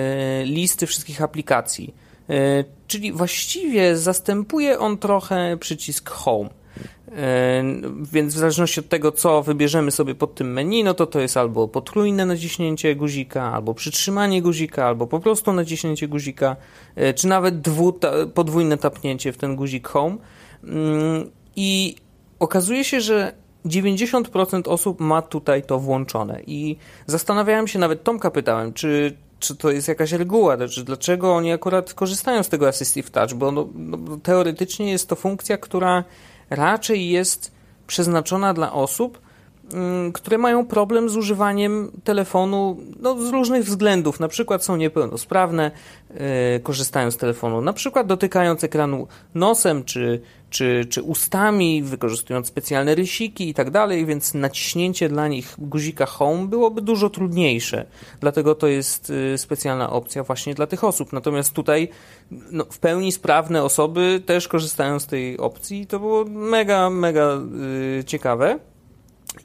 [0.45, 1.93] listy wszystkich aplikacji.
[2.29, 6.49] Y, czyli właściwie zastępuje on trochę przycisk Home.
[8.11, 11.37] Więc w zależności od tego, co wybierzemy sobie pod tym menu, no to to jest
[11.37, 16.55] albo potrójne naciśnięcie guzika, albo przytrzymanie guzika, albo po prostu naciśnięcie guzika,
[17.15, 17.99] czy nawet dwu,
[18.33, 20.17] podwójne tapnięcie w ten guzik Home.
[20.63, 21.95] Mm, I
[22.39, 23.33] okazuje się, że
[23.65, 26.41] 90% osób ma tutaj to włączone.
[26.47, 31.53] I zastanawiałem się, nawet Tomka pytałem, czy, czy to jest jakaś reguła, czy dlaczego oni
[31.53, 36.03] akurat korzystają z tego Assistive Touch, bo no, no, teoretycznie jest to funkcja, która
[36.49, 37.51] raczej jest
[37.87, 39.19] przeznaczona dla osób,
[39.73, 44.19] Mm, które mają problem z używaniem telefonu no, z różnych względów.
[44.19, 45.71] Na przykład są niepełnosprawne,
[46.09, 46.19] yy,
[46.63, 50.21] korzystają z telefonu, na przykład dotykając ekranu nosem czy,
[50.53, 56.47] czy, czy ustami, wykorzystując specjalne rysiki i tak dalej, więc naciśnięcie dla nich guzika Home
[56.47, 57.85] byłoby dużo trudniejsze.
[58.19, 61.13] Dlatego to jest yy, specjalna opcja właśnie dla tych osób.
[61.13, 61.89] Natomiast tutaj
[62.51, 67.37] no, w pełni sprawne osoby też korzystają z tej opcji i to było mega, mega
[67.97, 68.59] yy, ciekawe.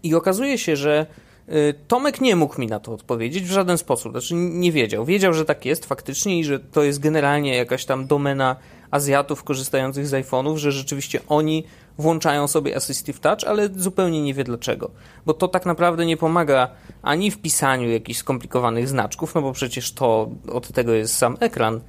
[0.02, 1.06] I okazuje się, że
[1.48, 4.12] y, Tomek nie mógł mi na to odpowiedzieć w żaden sposób.
[4.12, 5.04] Znaczy nie wiedział.
[5.04, 8.56] Wiedział, że tak jest faktycznie i że to jest generalnie jakaś tam domena
[8.90, 11.64] Azjatów korzystających z iPhone'ów, że rzeczywiście oni
[11.98, 14.90] włączają sobie Assistive Touch, ale zupełnie nie wie dlaczego.
[15.26, 16.68] Bo to tak naprawdę nie pomaga
[17.02, 21.76] ani w pisaniu jakichś skomplikowanych znaczków, no bo przecież to od tego jest sam ekran,
[21.76, 21.82] y,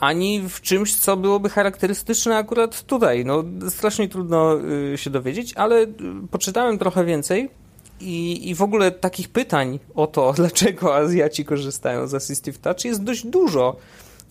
[0.00, 3.24] ani w czymś, co byłoby charakterystyczne akurat tutaj.
[3.24, 4.58] No, strasznie trudno
[4.94, 5.88] y, się dowiedzieć, ale y,
[6.30, 7.50] poczytałem trochę więcej
[8.00, 13.02] i, i w ogóle takich pytań o to, dlaczego Azjaci korzystają z Assistive Touch jest
[13.02, 13.76] dość dużo.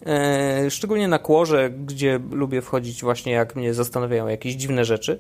[0.06, 5.20] E, szczególnie na kłorze, gdzie lubię wchodzić właśnie jak mnie zastanawiają jakieś dziwne rzeczy.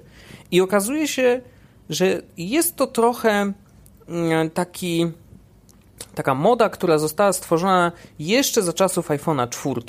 [0.51, 1.41] I okazuje się,
[1.89, 3.53] że jest to trochę
[4.07, 5.11] mm, taki
[6.15, 9.81] taka moda, która została stworzona jeszcze za czasów iPhone'a 4,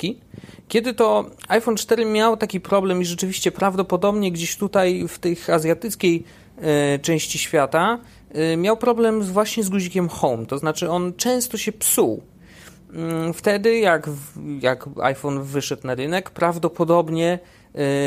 [0.67, 6.23] kiedy to iPhone 4 miał taki problem i rzeczywiście prawdopodobnie gdzieś tutaj w tej azjatyckiej
[6.61, 7.99] e, części świata
[8.31, 12.21] e, miał problem właśnie z guzikiem Home, to znaczy on często się psuł.
[12.95, 14.09] Mm, wtedy, jak,
[14.59, 17.39] jak iPhone wyszedł na rynek, prawdopodobnie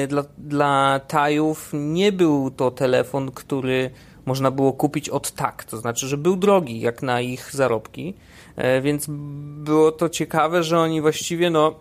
[0.04, 3.90] y, dla, dla Tajów nie był to telefon, który
[4.26, 8.14] można było kupić od tak, to znaczy, że był drogi jak na ich zarobki,
[8.58, 9.06] y, więc
[9.38, 11.74] było to ciekawe, że oni właściwie, no,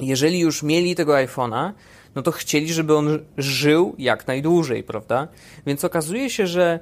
[0.00, 1.72] jeżeli już mieli tego iPhone'a,
[2.14, 5.28] no to chcieli, żeby on żył jak najdłużej, prawda?
[5.66, 6.80] Więc okazuje się, że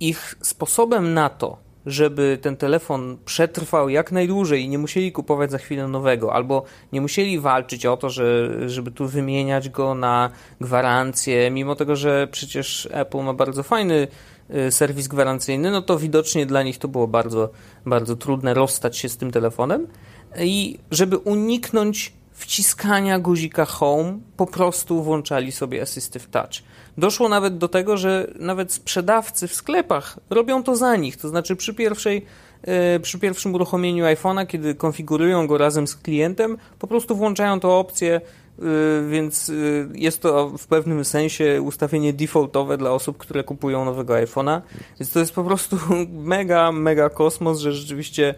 [0.00, 5.58] ich sposobem na to, żeby ten telefon przetrwał jak najdłużej i nie musieli kupować za
[5.58, 11.50] chwilę nowego, albo nie musieli walczyć o to, że, żeby tu wymieniać go na gwarancję,
[11.50, 14.08] mimo tego, że przecież Apple ma bardzo fajny
[14.54, 17.50] y, serwis gwarancyjny, no to widocznie dla nich to było bardzo,
[17.86, 19.86] bardzo trudne rozstać się z tym telefonem.
[20.40, 26.62] I żeby uniknąć wciskania guzika Home po prostu włączali sobie Assistive Touch.
[26.98, 31.16] Doszło nawet do tego, że nawet sprzedawcy w sklepach robią to za nich.
[31.16, 32.26] To znaczy przy pierwszej
[32.62, 37.68] e, przy pierwszym uruchomieniu iPhone'a, kiedy konfigurują go razem z klientem, po prostu włączają tę
[37.68, 38.20] opcję
[39.10, 39.52] więc
[39.94, 44.60] jest to w pewnym sensie ustawienie defaultowe dla osób, które kupują nowego iPhone'a.
[45.00, 45.76] Więc to jest po prostu
[46.34, 48.34] mega, mega kosmos, że rzeczywiście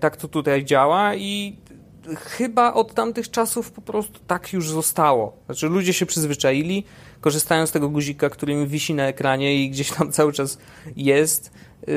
[0.00, 1.56] tak to tutaj działa i
[2.14, 5.36] chyba od tamtych czasów po prostu tak już zostało.
[5.46, 6.84] Znaczy ludzie się przyzwyczaili,
[7.20, 10.58] korzystają z tego guzika, który im wisi na ekranie i gdzieś tam cały czas
[10.96, 11.50] jest.
[11.86, 11.94] Yy,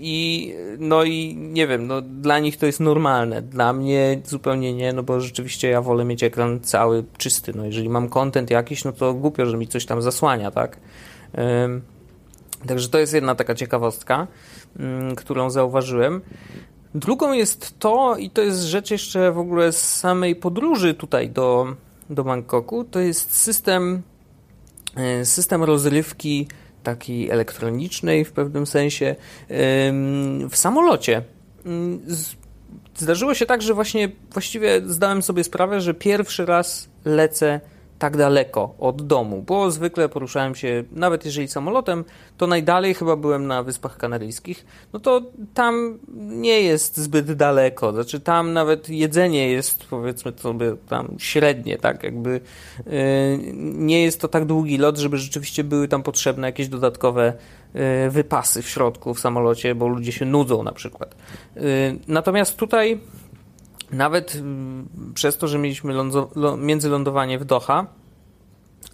[0.00, 3.42] I no i nie wiem, no, dla nich to jest normalne.
[3.42, 7.52] Dla mnie zupełnie nie, no bo rzeczywiście ja wolę mieć ekran cały czysty.
[7.56, 10.76] No jeżeli mam content jakiś, no to głupio, że mi coś tam zasłania, tak?
[11.34, 11.42] Yy,
[12.66, 14.26] także to jest jedna taka ciekawostka,
[14.78, 16.20] yy, którą zauważyłem.
[16.96, 21.76] Drugą jest to, i to jest rzecz jeszcze w ogóle z samej podróży tutaj do,
[22.10, 24.02] do Bangkoku, to jest system,
[24.96, 26.48] e, system rozrywki
[26.82, 29.16] takiej elektronicznej w pewnym sensie
[30.50, 31.22] w samolocie.
[31.66, 32.00] Mm,
[32.96, 37.60] zdarzyło się tak, że właśnie właściwie zdałem sobie sprawę, że pierwszy raz lecę
[37.98, 42.04] tak daleko od domu, bo zwykle poruszałem się, nawet jeżeli samolotem,
[42.36, 45.22] to najdalej chyba byłem na Wyspach Kanaryjskich, no to
[45.54, 52.02] tam nie jest zbyt daleko, znaczy tam nawet jedzenie jest powiedzmy sobie tam średnie, tak,
[52.02, 52.92] jakby yy,
[53.74, 57.32] nie jest to tak długi lot, żeby rzeczywiście były tam potrzebne jakieś dodatkowe
[57.74, 61.14] yy, wypasy w środku w samolocie, bo ludzie się nudzą na przykład.
[61.56, 61.62] Yy,
[62.08, 63.00] natomiast tutaj
[63.90, 65.94] nawet mm, przez to, że mieliśmy
[66.58, 67.86] międzylądowanie w Doha,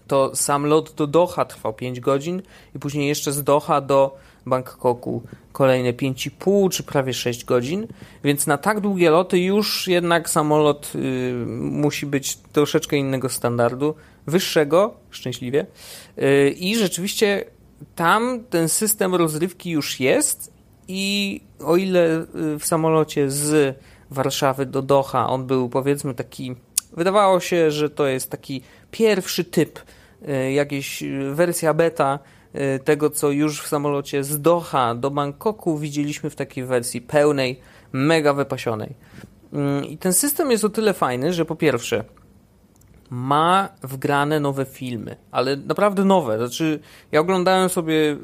[0.06, 2.42] to sam lot do Doha trwał 5 godzin
[2.74, 7.86] i później jeszcze z Doha do Bangkoku kolejne 5,5 czy prawie 6 godzin,
[8.24, 13.94] więc na tak długie loty już jednak samolot y, musi być troszeczkę innego standardu,
[14.26, 15.66] wyższego, szczęśliwie.
[16.18, 17.44] Y, I rzeczywiście
[17.94, 20.52] tam ten system rozrywki już jest
[20.88, 23.76] i o ile y, w samolocie z
[24.12, 25.28] Warszawy do Doha.
[25.28, 26.54] On był powiedzmy taki,
[26.92, 29.80] wydawało się, że to jest taki pierwszy typ,
[30.28, 32.18] e, jakiś wersja beta
[32.52, 37.60] e, tego, co już w samolocie z Doha do Bangkoku widzieliśmy w takiej wersji pełnej,
[37.92, 38.94] mega wypasionej.
[39.52, 42.04] Mm, I ten system jest o tyle fajny, że po pierwsze
[43.10, 46.38] ma wgrane nowe filmy, ale naprawdę nowe.
[46.38, 46.80] Znaczy,
[47.12, 48.16] ja oglądałem sobie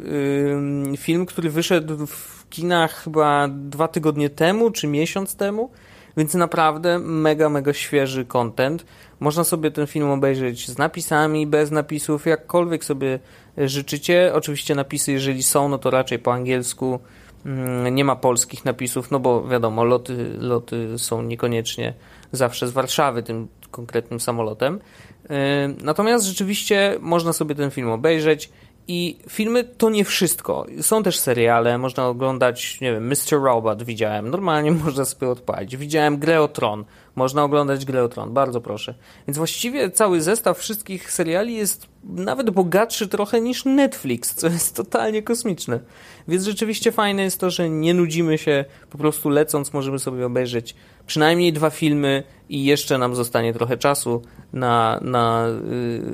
[0.96, 5.70] film, który wyszedł w kinach chyba dwa tygodnie temu, czy miesiąc temu,
[6.16, 8.84] więc naprawdę mega, mega świeży content.
[9.20, 13.18] Można sobie ten film obejrzeć z napisami, bez napisów, jakkolwiek sobie
[13.56, 14.32] życzycie.
[14.34, 17.00] Oczywiście napisy, jeżeli są, no to raczej po angielsku.
[17.46, 21.94] Mm, nie ma polskich napisów, no bo wiadomo, loty, loty są niekoniecznie
[22.32, 24.80] zawsze z Warszawy tym konkretnym samolotem.
[25.22, 25.36] Yy,
[25.82, 28.50] natomiast rzeczywiście można sobie ten film obejrzeć
[28.88, 30.66] i filmy to nie wszystko.
[30.80, 33.42] Są też seriale, można oglądać, nie wiem, Mr.
[33.42, 35.76] Robot widziałem, normalnie można sobie odpalić.
[35.76, 36.84] Widziałem Grę o Tron,
[37.16, 38.94] można oglądać Grę o Tron, bardzo proszę.
[39.26, 45.22] Więc właściwie cały zestaw wszystkich seriali jest nawet bogatszy trochę niż Netflix, co jest totalnie
[45.22, 45.80] kosmiczne.
[46.28, 50.74] Więc rzeczywiście fajne jest to, że nie nudzimy się, po prostu lecąc możemy sobie obejrzeć
[51.06, 54.22] przynajmniej dwa filmy i jeszcze nam zostanie trochę czasu
[54.52, 55.46] na, na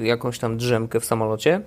[0.01, 1.61] y, jakąś tam drzemkę w samolocie.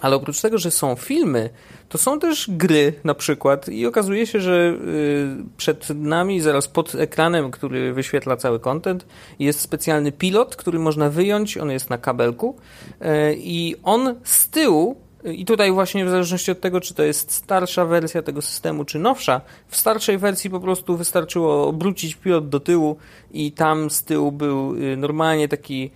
[0.00, 1.50] Ale oprócz tego, że są filmy,
[1.88, 6.94] to są też gry na przykład i okazuje się, że y, przed nami, zaraz pod
[6.94, 9.06] ekranem, który wyświetla cały content,
[9.38, 12.56] jest specjalny pilot, który można wyjąć, on jest na kabelku
[13.02, 13.06] y,
[13.38, 17.84] i on z tyłu i tutaj właśnie w zależności od tego, czy to jest starsza
[17.84, 22.96] wersja tego systemu, czy nowsza, w starszej wersji po prostu wystarczyło obrócić pilot do tyłu
[23.30, 25.90] i tam z tyłu był y, normalnie taki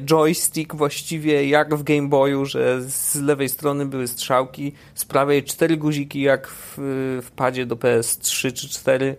[0.00, 5.76] joystick właściwie jak w Game Boyu, że z lewej strony były strzałki, z prawej cztery
[5.76, 6.74] guziki jak w,
[7.22, 9.16] w padzie do PS3 czy 4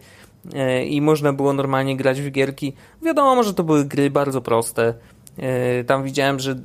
[0.54, 2.74] e, i można było normalnie grać w gierki.
[3.02, 4.94] Wiadomo, że to były gry bardzo proste.
[5.38, 6.56] E, tam widziałem, że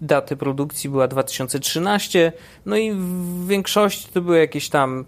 [0.00, 2.32] daty produkcji była 2013,
[2.66, 5.04] no i w większości to były jakieś tam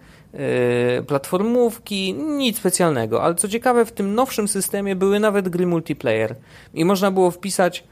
[1.06, 6.34] platformówki, nic specjalnego, ale co ciekawe, w tym nowszym systemie były nawet gry multiplayer
[6.74, 7.84] i można było wpisać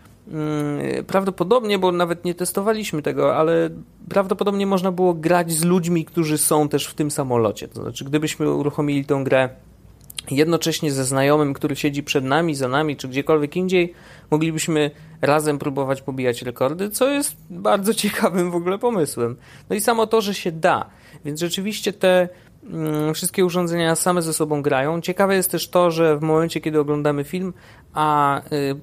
[1.07, 3.71] prawdopodobnie, bo nawet nie testowaliśmy tego, ale
[4.09, 7.69] prawdopodobnie można było grać z ludźmi, którzy są też w tym samolocie.
[7.69, 9.49] To znaczy, gdybyśmy uruchomili tę grę
[10.31, 13.95] jednocześnie ze znajomym, który siedzi przed nami, za nami, czy gdziekolwiek indziej,
[14.31, 14.91] moglibyśmy
[15.23, 19.37] razem próbować pobijać rekordy, co jest bardzo ciekawym w ogóle pomysłem.
[19.71, 20.91] No i samo to, że się da.
[21.25, 22.29] Więc rzeczywiście te
[22.65, 25.01] mm, wszystkie urządzenia same ze sobą grają.
[25.01, 27.53] Ciekawe jest też to, że w momencie, kiedy oglądamy film,
[27.93, 28.81] a y,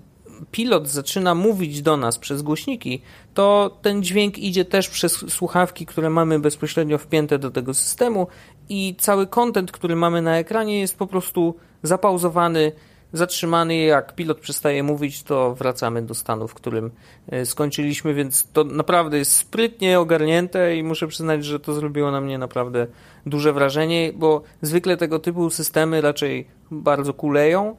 [0.51, 3.01] pilot zaczyna mówić do nas przez głośniki,
[3.33, 8.27] to ten dźwięk idzie też przez słuchawki, które mamy bezpośrednio wpięte do tego systemu
[8.69, 12.71] i cały kontent, który mamy na ekranie jest po prostu zapauzowany
[13.13, 13.75] zatrzymany.
[13.75, 16.91] Jak pilot przestaje mówić, to wracamy do stanu, w którym
[17.29, 22.21] e, skończyliśmy, więc to naprawdę jest sprytnie ogarnięte i muszę przyznać, że to zrobiło na
[22.21, 22.87] mnie naprawdę
[23.25, 27.75] duże wrażenie, bo zwykle tego typu systemy raczej bardzo kuleją.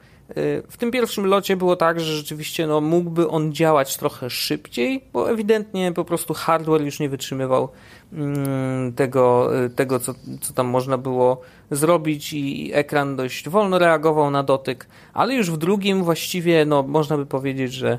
[0.68, 5.30] W tym pierwszym locie było tak, że rzeczywiście no, mógłby on działać trochę szybciej, bo
[5.30, 7.68] ewidentnie po prostu hardware już nie wytrzymywał
[8.12, 14.42] mm, tego, tego co, co tam można było zrobić i ekran dość wolno reagował na
[14.42, 17.98] dotyk, ale już w drugim właściwie no, można by powiedzieć, że y,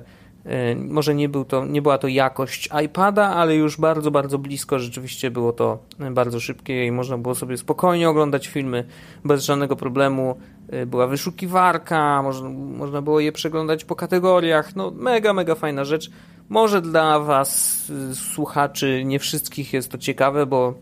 [0.76, 5.32] może nie, był to, nie była to jakość iPada, ale już bardzo, bardzo blisko rzeczywiście
[5.32, 5.80] było to
[6.12, 8.84] bardzo szybkie i można było sobie spokojnie oglądać filmy
[9.26, 10.38] bez żadnego problemu.
[10.74, 14.76] Y, była wyszukiwarka, można, można było je przeglądać po kategoriach.
[14.76, 16.10] No, mega, mega fajna rzecz.
[16.50, 17.84] Może dla Was,
[18.14, 20.74] słuchaczy, nie wszystkich jest to ciekawe, bo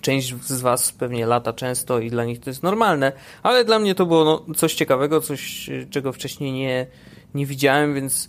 [0.00, 3.12] część z Was pewnie lata często i dla nich to jest normalne,
[3.42, 6.86] ale dla mnie to było no, coś ciekawego, coś, czego wcześniej nie,
[7.34, 8.28] nie widziałem, więc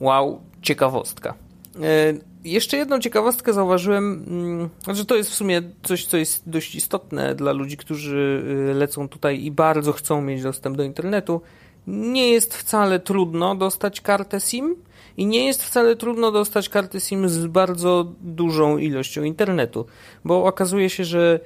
[0.00, 1.34] wow, ciekawostka.
[1.82, 2.14] E,
[2.46, 7.34] jeszcze jedną ciekawostkę zauważyłem, mm, że to jest w sumie coś, co jest dość istotne
[7.34, 11.40] dla ludzi, którzy y, lecą tutaj i bardzo chcą mieć dostęp do internetu.
[11.86, 14.76] Nie jest wcale trudno dostać kartę SIM
[15.16, 19.86] i nie jest wcale trudno dostać kartę SIM z bardzo dużą ilością internetu,
[20.24, 21.40] bo okazuje się, że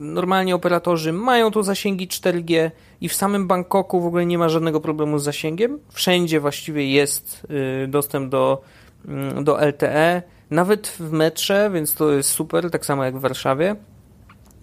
[0.00, 4.80] normalnie operatorzy mają tu zasięgi 4G i w samym Bangkoku w ogóle nie ma żadnego
[4.80, 5.78] problemu z zasięgiem.
[5.92, 7.46] Wszędzie właściwie jest
[7.84, 8.62] y, dostęp do,
[9.08, 13.76] mm, do LTE, nawet w metrze, więc to jest super, tak samo jak w Warszawie.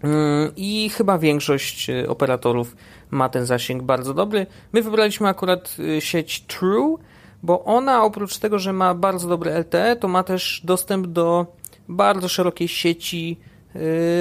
[0.04, 2.76] Mm, I chyba większość y, operatorów
[3.12, 4.46] ma ten zasięg bardzo dobry.
[4.74, 6.98] My wybraliśmy akurat y, sieć True,
[7.44, 11.46] bo ona oprócz tego, że ma bardzo dobre LTE, to ma też dostęp do
[11.90, 13.38] bardzo szerokiej sieci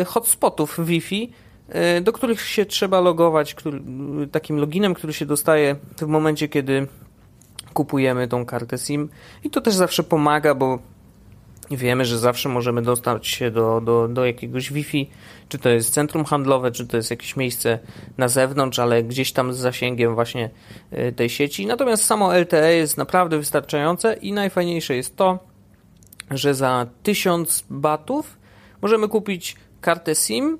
[0.06, 1.32] hotspotów Wi-Fi,
[1.98, 3.56] y, do których się trzeba logować
[4.32, 6.86] takim loginem, który się dostaje w momencie, kiedy
[7.74, 9.08] kupujemy tą kartę SIM.
[9.44, 10.78] I to też zawsze pomaga, bo
[11.70, 15.10] wiemy, że zawsze możemy dostać się do, do, do jakiegoś Wi-Fi,
[15.48, 17.78] czy to jest centrum handlowe, czy to jest jakieś miejsce
[18.18, 20.50] na zewnątrz, ale gdzieś tam z zasięgiem właśnie
[20.92, 21.66] y, tej sieci.
[21.66, 25.38] Natomiast samo LTE jest naprawdę wystarczające i najfajniejsze jest to,
[26.30, 28.41] że za 1000 batów
[28.82, 30.58] możemy kupić kartę SIM,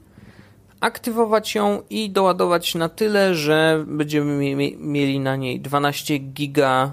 [0.81, 6.93] aktywować ją i doładować na tyle, że będziemy mieli na niej 12 giga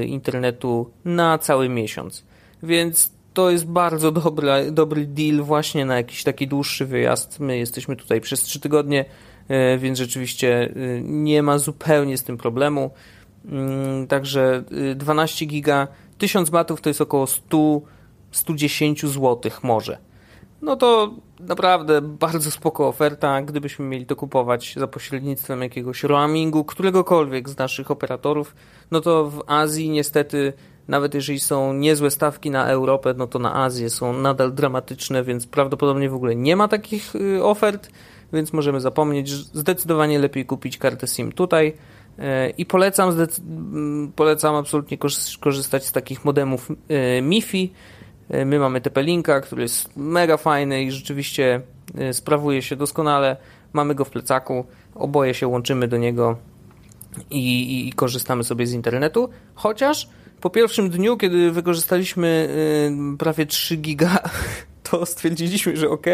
[0.00, 2.24] y, internetu na cały miesiąc.
[2.62, 7.40] Więc to jest bardzo dobry, dobry deal właśnie na jakiś taki dłuższy wyjazd.
[7.40, 9.04] My jesteśmy tutaj przez 3 tygodnie,
[9.48, 12.90] e, więc rzeczywiście e, nie ma zupełnie z tym problemu.
[13.44, 14.62] Mm, także
[14.96, 15.88] 12 e, giga,
[16.18, 17.80] 1000 batów to jest około 100,
[18.30, 19.98] 110 zł może.
[20.62, 23.42] No to naprawdę bardzo spoko oferta.
[23.42, 28.54] Gdybyśmy mieli to kupować za pośrednictwem jakiegoś roamingu, któregokolwiek z naszych operatorów,
[28.90, 30.52] no to w Azji niestety
[30.88, 35.46] nawet jeżeli są niezłe stawki na Europę, no to na Azję są nadal dramatyczne, więc
[35.46, 37.90] prawdopodobnie w ogóle nie ma takich y, ofert,
[38.32, 39.30] więc możemy zapomnieć.
[39.30, 41.68] Zdecydowanie lepiej kupić kartę SIM tutaj.
[42.18, 42.22] Y,
[42.58, 43.16] I polecam,
[44.16, 44.98] polecam absolutnie
[45.40, 47.72] korzystać z takich modemów y, MIFI.
[48.30, 51.60] My mamy TP-Linka, który jest mega fajny i rzeczywiście
[52.12, 53.36] sprawuje się doskonale.
[53.72, 54.64] Mamy go w plecaku,
[54.94, 56.36] oboje się łączymy do niego
[57.30, 59.28] i, i korzystamy sobie z internetu.
[59.54, 60.08] Chociaż
[60.40, 62.48] po pierwszym dniu, kiedy wykorzystaliśmy
[63.14, 64.18] y, prawie 3 giga,
[64.90, 66.06] to stwierdziliśmy, że ok,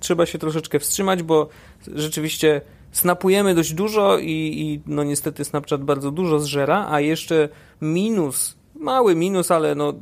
[0.00, 1.48] trzeba się troszeczkę wstrzymać, bo
[1.94, 2.60] rzeczywiście
[2.92, 7.48] snapujemy dość dużo i, i no niestety Snapchat bardzo dużo zżera, a jeszcze
[7.82, 9.94] minus mały minus, ale no,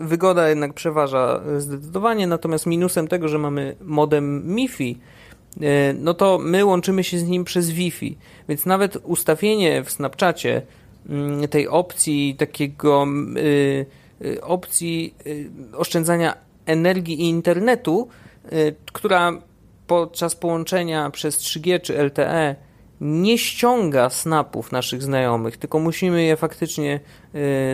[0.00, 2.26] wygoda jednak przeważa zdecydowanie.
[2.26, 4.98] Natomiast minusem tego, że mamy modem MiFi,
[5.56, 8.16] y, no to my łączymy się z nim przez Wi-Fi.
[8.48, 10.62] Więc nawet ustawienie w Snapchacie
[11.08, 13.06] Mm, tej opcji takiego
[13.36, 13.86] y,
[14.24, 16.34] y, opcji y, oszczędzania
[16.66, 18.08] energii i internetu,
[18.92, 19.32] która
[19.86, 22.56] podczas połączenia przez 3G czy LTE
[23.00, 27.00] nie ściąga snapów naszych znajomych, tylko musimy je faktycznie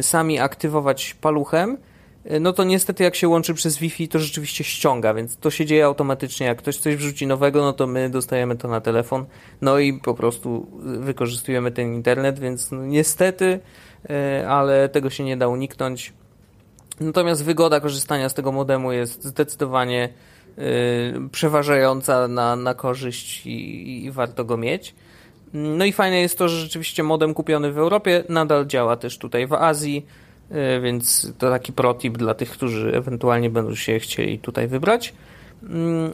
[0.00, 1.78] sami aktywować paluchem
[2.24, 5.66] E, no to niestety jak się łączy przez Wi-Fi, to rzeczywiście ściąga, więc to się
[5.66, 6.46] dzieje automatycznie.
[6.46, 9.24] Jak ktoś coś wrzuci nowego, no to my dostajemy to na telefon,
[9.60, 13.60] no i po prostu wykorzystujemy ten internet, więc no niestety,
[14.48, 16.12] ale tego się nie da uniknąć.
[17.00, 20.08] Natomiast wygoda korzystania z tego modemu jest zdecydowanie
[21.32, 24.94] przeważająca na, na korzyść i, i warto go mieć.
[25.52, 29.46] No i fajne jest to, że rzeczywiście modem kupiony w Europie nadal działa też tutaj
[29.46, 30.06] w Azji
[30.50, 35.14] E, więc to taki protip dla tych, którzy ewentualnie będą się chcieli tutaj wybrać.
[35.62, 36.12] Mm,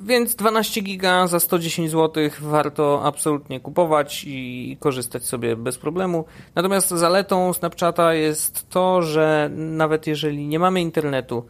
[0.00, 6.24] Więc 12 giga za 110 zł warto absolutnie kupować i korzystać sobie bez problemu.
[6.54, 11.44] Natomiast zaletą Snapchata jest to, że nawet jeżeli nie mamy internetu,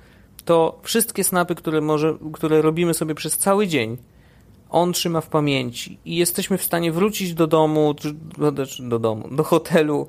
[0.45, 3.97] to wszystkie snapy, które, może, które robimy sobie przez cały dzień,
[4.75, 7.95] on trzyma w pamięci i jesteśmy w stanie wrócić do domu,
[8.79, 10.07] do domu, do hotelu,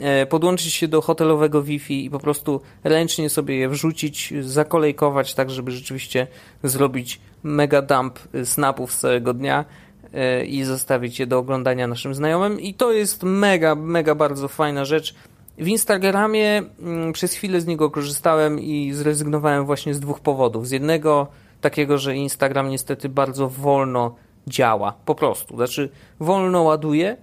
[0.00, 5.50] e, podłączyć się do hotelowego Wi-Fi i po prostu ręcznie sobie je wrzucić, zakolejkować tak,
[5.50, 6.26] żeby rzeczywiście
[6.62, 9.64] zrobić mega dump snapów z całego dnia
[10.12, 14.84] e, i zostawić je do oglądania naszym znajomym i to jest mega, mega bardzo fajna
[14.84, 15.14] rzecz.
[15.58, 20.68] W Instagramie mm, przez chwilę z niego korzystałem i zrezygnowałem właśnie z dwóch powodów.
[20.68, 21.26] Z jednego
[21.64, 24.14] takiego, że Instagram niestety bardzo wolno
[24.46, 25.56] działa, po prostu.
[25.56, 25.88] Znaczy
[26.20, 27.16] wolno ładuje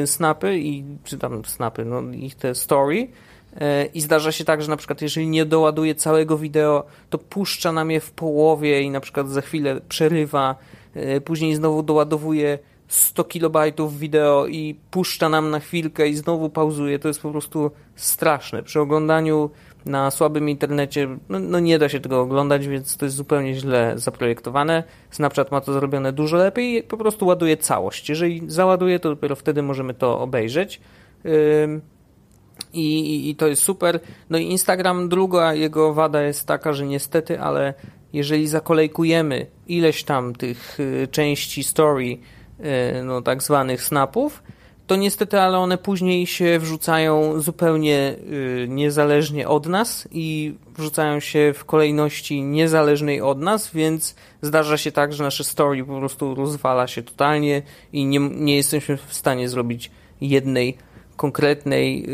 [0.00, 3.08] yy, snapy i czy tam snapy, no ich te story yy,
[3.94, 7.90] i zdarza się tak, że na przykład jeżeli nie doładuje całego wideo, to puszcza nam
[7.90, 10.54] je w połowie i na przykład za chwilę przerywa,
[10.94, 12.58] yy, później znowu doładowuje
[12.88, 16.98] 100 kilobajtów wideo i puszcza nam na chwilkę i znowu pauzuje.
[16.98, 18.62] To jest po prostu straszne.
[18.62, 19.50] Przy oglądaniu
[19.86, 23.92] na słabym internecie no, no, nie da się tego oglądać, więc to jest zupełnie źle
[23.96, 24.82] zaprojektowane.
[25.10, 28.08] Snapchat ma to zrobione dużo lepiej po prostu ładuje całość.
[28.08, 30.80] Jeżeli załaduje, to dopiero wtedy możemy to obejrzeć.
[32.72, 34.00] I, i, I, to jest super.
[34.30, 37.74] No i Instagram, druga jego wada jest taka, że niestety, ale
[38.12, 42.04] jeżeli zakolejkujemy ileś tam tych y, części story,
[42.60, 44.42] y, no tak zwanych snapów,
[44.86, 51.52] to niestety, ale one później się wrzucają zupełnie y, niezależnie od nas i wrzucają się
[51.56, 56.86] w kolejności niezależnej od nas, więc zdarza się tak, że nasze story po prostu rozwala
[56.86, 57.62] się totalnie
[57.92, 60.76] i nie, nie jesteśmy w stanie zrobić jednej
[61.16, 62.06] konkretnej,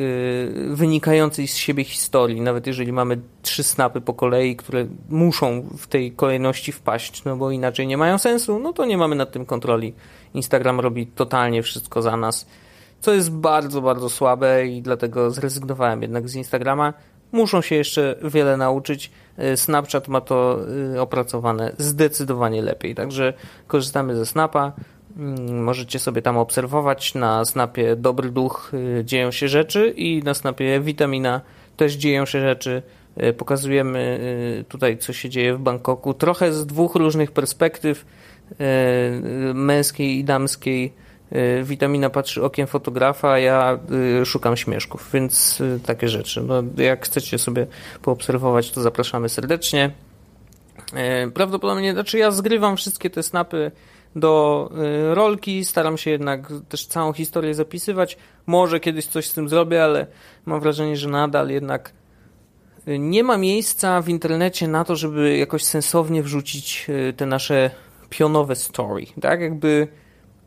[0.71, 5.87] y, wynikającej z siebie historii, nawet jeżeli mamy trzy snapy po kolei, które muszą w
[5.87, 9.47] tej kolejności wpaść, no bo inaczej nie mają sensu, no to nie mamy nad tym
[9.47, 9.95] kontroli.
[10.35, 12.47] Instagram robi totalnie wszystko za nas,
[13.01, 16.95] co jest bardzo, bardzo słabe i dlatego zrezygnowałem jednak z Instagrama.
[17.33, 19.11] Muszą się jeszcze wiele nauczyć.
[19.39, 20.59] Y, Snapchat ma to
[20.95, 23.33] y, opracowane zdecydowanie lepiej, także
[23.67, 24.73] korzystamy ze Snapa.
[25.17, 27.15] Mm, możecie sobie tam obserwować.
[27.15, 31.41] Na snapie Dobry Duch y, dzieją się rzeczy i na snapie Witamina
[31.77, 32.83] też dzieją się rzeczy.
[33.39, 34.21] Pokazujemy
[34.69, 36.15] tutaj, co się dzieje w Bangkoku.
[36.15, 38.07] Trochę z dwóch różnych perspektyw
[39.55, 40.93] męskiej i damskiej.
[41.63, 43.79] Witamina patrzy okiem fotografa, a ja
[44.25, 46.43] szukam śmieszków, więc takie rzeczy.
[46.43, 47.67] No, jak chcecie sobie
[48.03, 49.91] poobserwować, to zapraszamy serdecznie.
[51.35, 53.71] Prawdopodobnie, znaczy ja zgrywam wszystkie te snapy
[54.17, 54.71] do
[55.13, 55.65] rolki.
[55.65, 58.17] Staram się jednak też całą historię zapisywać.
[58.47, 60.07] Może kiedyś coś z tym zrobię, ale
[60.47, 61.93] mam wrażenie, że nadal jednak
[62.87, 66.87] nie ma miejsca w internecie na to, żeby jakoś sensownie wrzucić
[67.17, 67.71] te nasze
[68.11, 69.07] pionowe story.
[69.21, 69.89] Tak jakby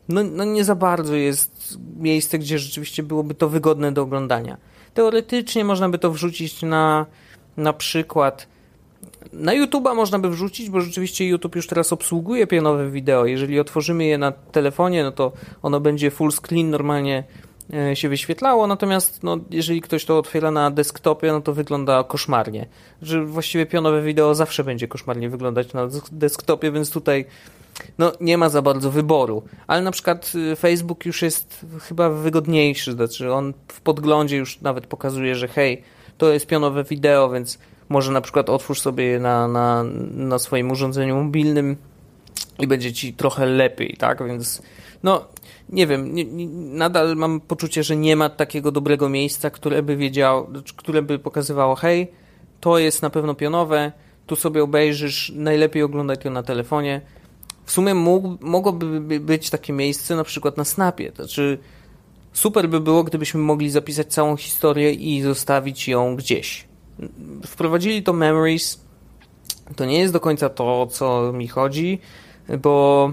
[0.08, 4.56] no, no nie za bardzo jest miejsce, gdzie rzeczywiście byłoby to wygodne do oglądania.
[4.94, 7.06] Teoretycznie można by to wrzucić na
[7.56, 8.46] na przykład
[9.32, 13.26] na YouTube'a można by wrzucić, bo rzeczywiście YouTube już teraz obsługuje pionowe wideo.
[13.26, 17.24] Jeżeli otworzymy je na telefonie, no to ono będzie full screen normalnie
[17.94, 22.66] się wyświetlało, natomiast no, jeżeli ktoś to otwiera na desktopie, no to wygląda koszmarnie.
[23.02, 27.24] Że właściwie pionowe wideo zawsze będzie koszmarnie wyglądać na desktopie, więc tutaj
[27.98, 29.42] no, nie ma za bardzo wyboru.
[29.66, 34.86] Ale na przykład y, Facebook już jest chyba wygodniejszy, znaczy on w podglądzie już nawet
[34.86, 35.82] pokazuje, że hej,
[36.18, 37.58] to jest pionowe wideo, więc
[37.88, 39.84] może na przykład otwórz sobie je na, na,
[40.14, 41.76] na swoim urządzeniu mobilnym
[42.58, 44.26] i będzie ci trochę lepiej, tak?
[44.26, 44.62] Więc
[45.02, 45.24] no,
[45.68, 46.46] nie wiem, nie, nie,
[46.78, 51.74] nadal mam poczucie, że nie ma takiego dobrego miejsca, które by wiedziało, które by pokazywało,
[51.74, 52.12] hej,
[52.60, 53.92] to jest na pewno pionowe,
[54.26, 57.00] tu sobie obejrzysz, najlepiej oglądać to na telefonie.
[57.64, 61.58] W sumie mógł, mogłoby być takie miejsce na przykład na Snapie, znaczy
[62.32, 66.66] super by było, gdybyśmy mogli zapisać całą historię i zostawić ją gdzieś
[67.46, 68.84] wprowadzili to Memories.
[69.76, 71.98] To nie jest do końca to, o co mi chodzi,
[72.62, 73.12] bo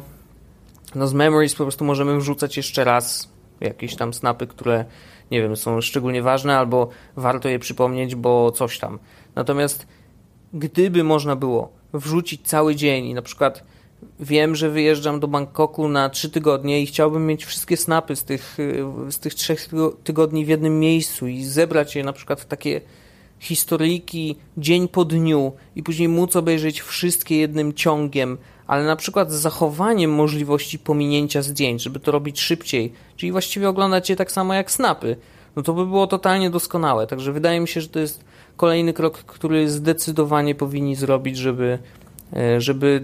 [0.96, 3.30] no z Memories po prostu możemy wrzucać jeszcze raz
[3.62, 4.86] jakieś tam snapy, które
[5.32, 9.00] nie wiem, są szczególnie ważne, albo warto je przypomnieć, bo coś tam.
[9.36, 9.88] Natomiast
[10.54, 13.64] gdyby można było wrzucić cały dzień i na przykład
[14.20, 18.58] wiem, że wyjeżdżam do Bangkoku na trzy tygodnie i chciałbym mieć wszystkie snapy z tych,
[19.10, 19.70] z tych trzech
[20.04, 22.82] tygodni w jednym miejscu i zebrać je na przykład w takie
[23.40, 28.38] historyjki dzień po dniu i później móc obejrzeć wszystkie jednym ciągiem,
[28.72, 34.10] ale na przykład z zachowaniem możliwości pominięcia zdjęć, żeby to robić szybciej, czyli właściwie oglądać
[34.10, 35.16] je tak samo jak snapy,
[35.56, 37.08] no to by było totalnie doskonałe.
[37.08, 38.24] Także wydaje mi się, że to jest
[38.58, 41.80] kolejny krok, który zdecydowanie powinni zrobić, żeby
[42.58, 43.04] żeby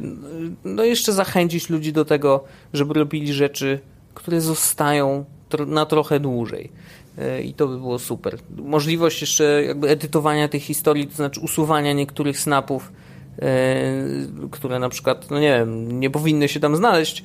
[0.63, 2.43] no jeszcze zachęcić ludzi do tego,
[2.73, 3.79] żeby robili rzeczy,
[4.13, 5.25] które zostają
[5.67, 6.71] na trochę dłużej.
[7.43, 8.37] I to by było super.
[8.57, 12.91] Możliwość jeszcze jakby edytowania tej historii, to znaczy usuwania niektórych snapów,
[14.51, 17.23] które na przykład, no nie wiem, nie powinny się tam znaleźć,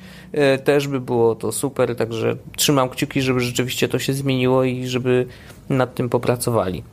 [0.63, 1.95] też by było to super.
[1.95, 5.25] Także trzymam kciuki, żeby rzeczywiście to się zmieniło i żeby
[5.69, 6.83] nad tym popracowali.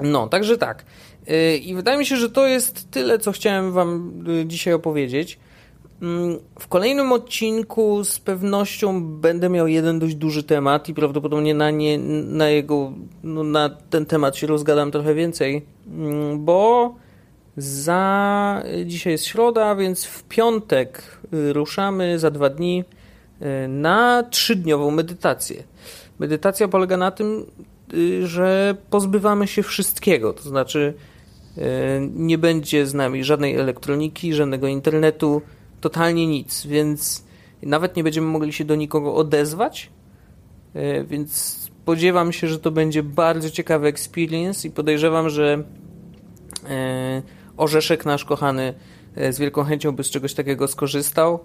[0.00, 0.84] No, także tak.
[1.30, 5.38] Y, I wydaje mi się, że to jest tyle, co chciałem Wam dzisiaj opowiedzieć.
[6.02, 11.70] Mm, w kolejnym odcinku z pewnością będę miał jeden dość duży temat i prawdopodobnie na,
[11.70, 12.92] nie, na jego,
[13.22, 16.94] no na ten temat się rozgadam trochę więcej, mm, bo
[17.56, 22.84] za dzisiaj jest środa, więc w piątek y, ruszamy za dwa dni
[23.68, 25.62] na trzydniową medytację.
[26.18, 27.46] Medytacja polega na tym,
[28.22, 30.94] że pozbywamy się wszystkiego, to znaczy
[32.14, 35.42] nie będzie z nami żadnej elektroniki, żadnego internetu,
[35.80, 37.24] totalnie nic, więc
[37.62, 39.90] nawet nie będziemy mogli się do nikogo odezwać,
[41.06, 45.64] więc spodziewam się, że to będzie bardzo ciekawy experience i podejrzewam, że
[47.56, 48.74] Orzeszek nasz kochany
[49.30, 51.40] z wielką chęcią by z czegoś takiego skorzystał,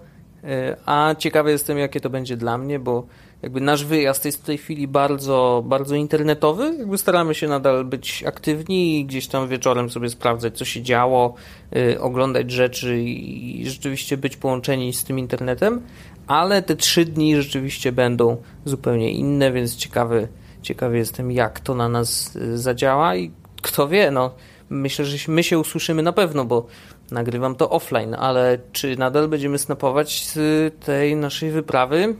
[0.86, 3.06] a ciekawy jestem, jakie to będzie dla mnie, bo
[3.42, 6.74] jakby nasz wyjazd jest w tej chwili bardzo, bardzo internetowy.
[6.78, 11.34] Jakby staramy się nadal być aktywni i gdzieś tam wieczorem sobie sprawdzać, co się działo,
[11.72, 15.82] yy, oglądać rzeczy i, i rzeczywiście być połączeni z tym internetem,
[16.26, 20.28] ale te trzy dni rzeczywiście będą zupełnie inne, więc ciekawy,
[20.62, 23.30] ciekawy jestem, jak to na nas zadziała i
[23.62, 24.34] kto wie, no
[24.72, 26.66] myślę, że my się usłyszymy na pewno, bo
[27.10, 30.38] nagrywam to offline, ale czy nadal będziemy snapować z
[30.84, 32.14] tej naszej wyprawy?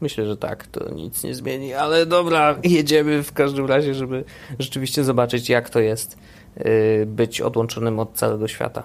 [0.00, 4.24] Myślę, że tak, to nic nie zmieni, ale dobra, jedziemy w każdym razie, żeby
[4.58, 6.18] rzeczywiście zobaczyć, jak to jest
[6.56, 8.82] y, być odłączonym od całego świata.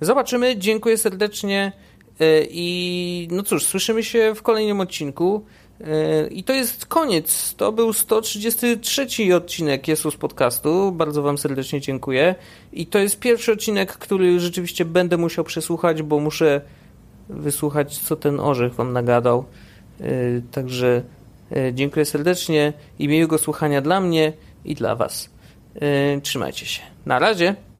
[0.00, 1.72] Zobaczymy, dziękuję serdecznie
[2.20, 5.44] y, i no cóż, słyszymy się w kolejnym odcinku.
[6.30, 7.54] I to jest koniec.
[7.54, 9.06] To był 133
[9.36, 10.92] odcinek Jesus Podcastu.
[10.92, 12.34] Bardzo Wam serdecznie dziękuję.
[12.72, 16.60] I to jest pierwszy odcinek, który rzeczywiście będę musiał przesłuchać, bo muszę
[17.28, 19.44] wysłuchać, co ten orzech Wam nagadał.
[20.00, 21.02] Y, także
[21.56, 24.32] y, dziękuję serdecznie i miłego słuchania dla mnie
[24.64, 25.30] i dla Was.
[26.16, 26.82] Y, trzymajcie się.
[27.06, 27.54] Na razie.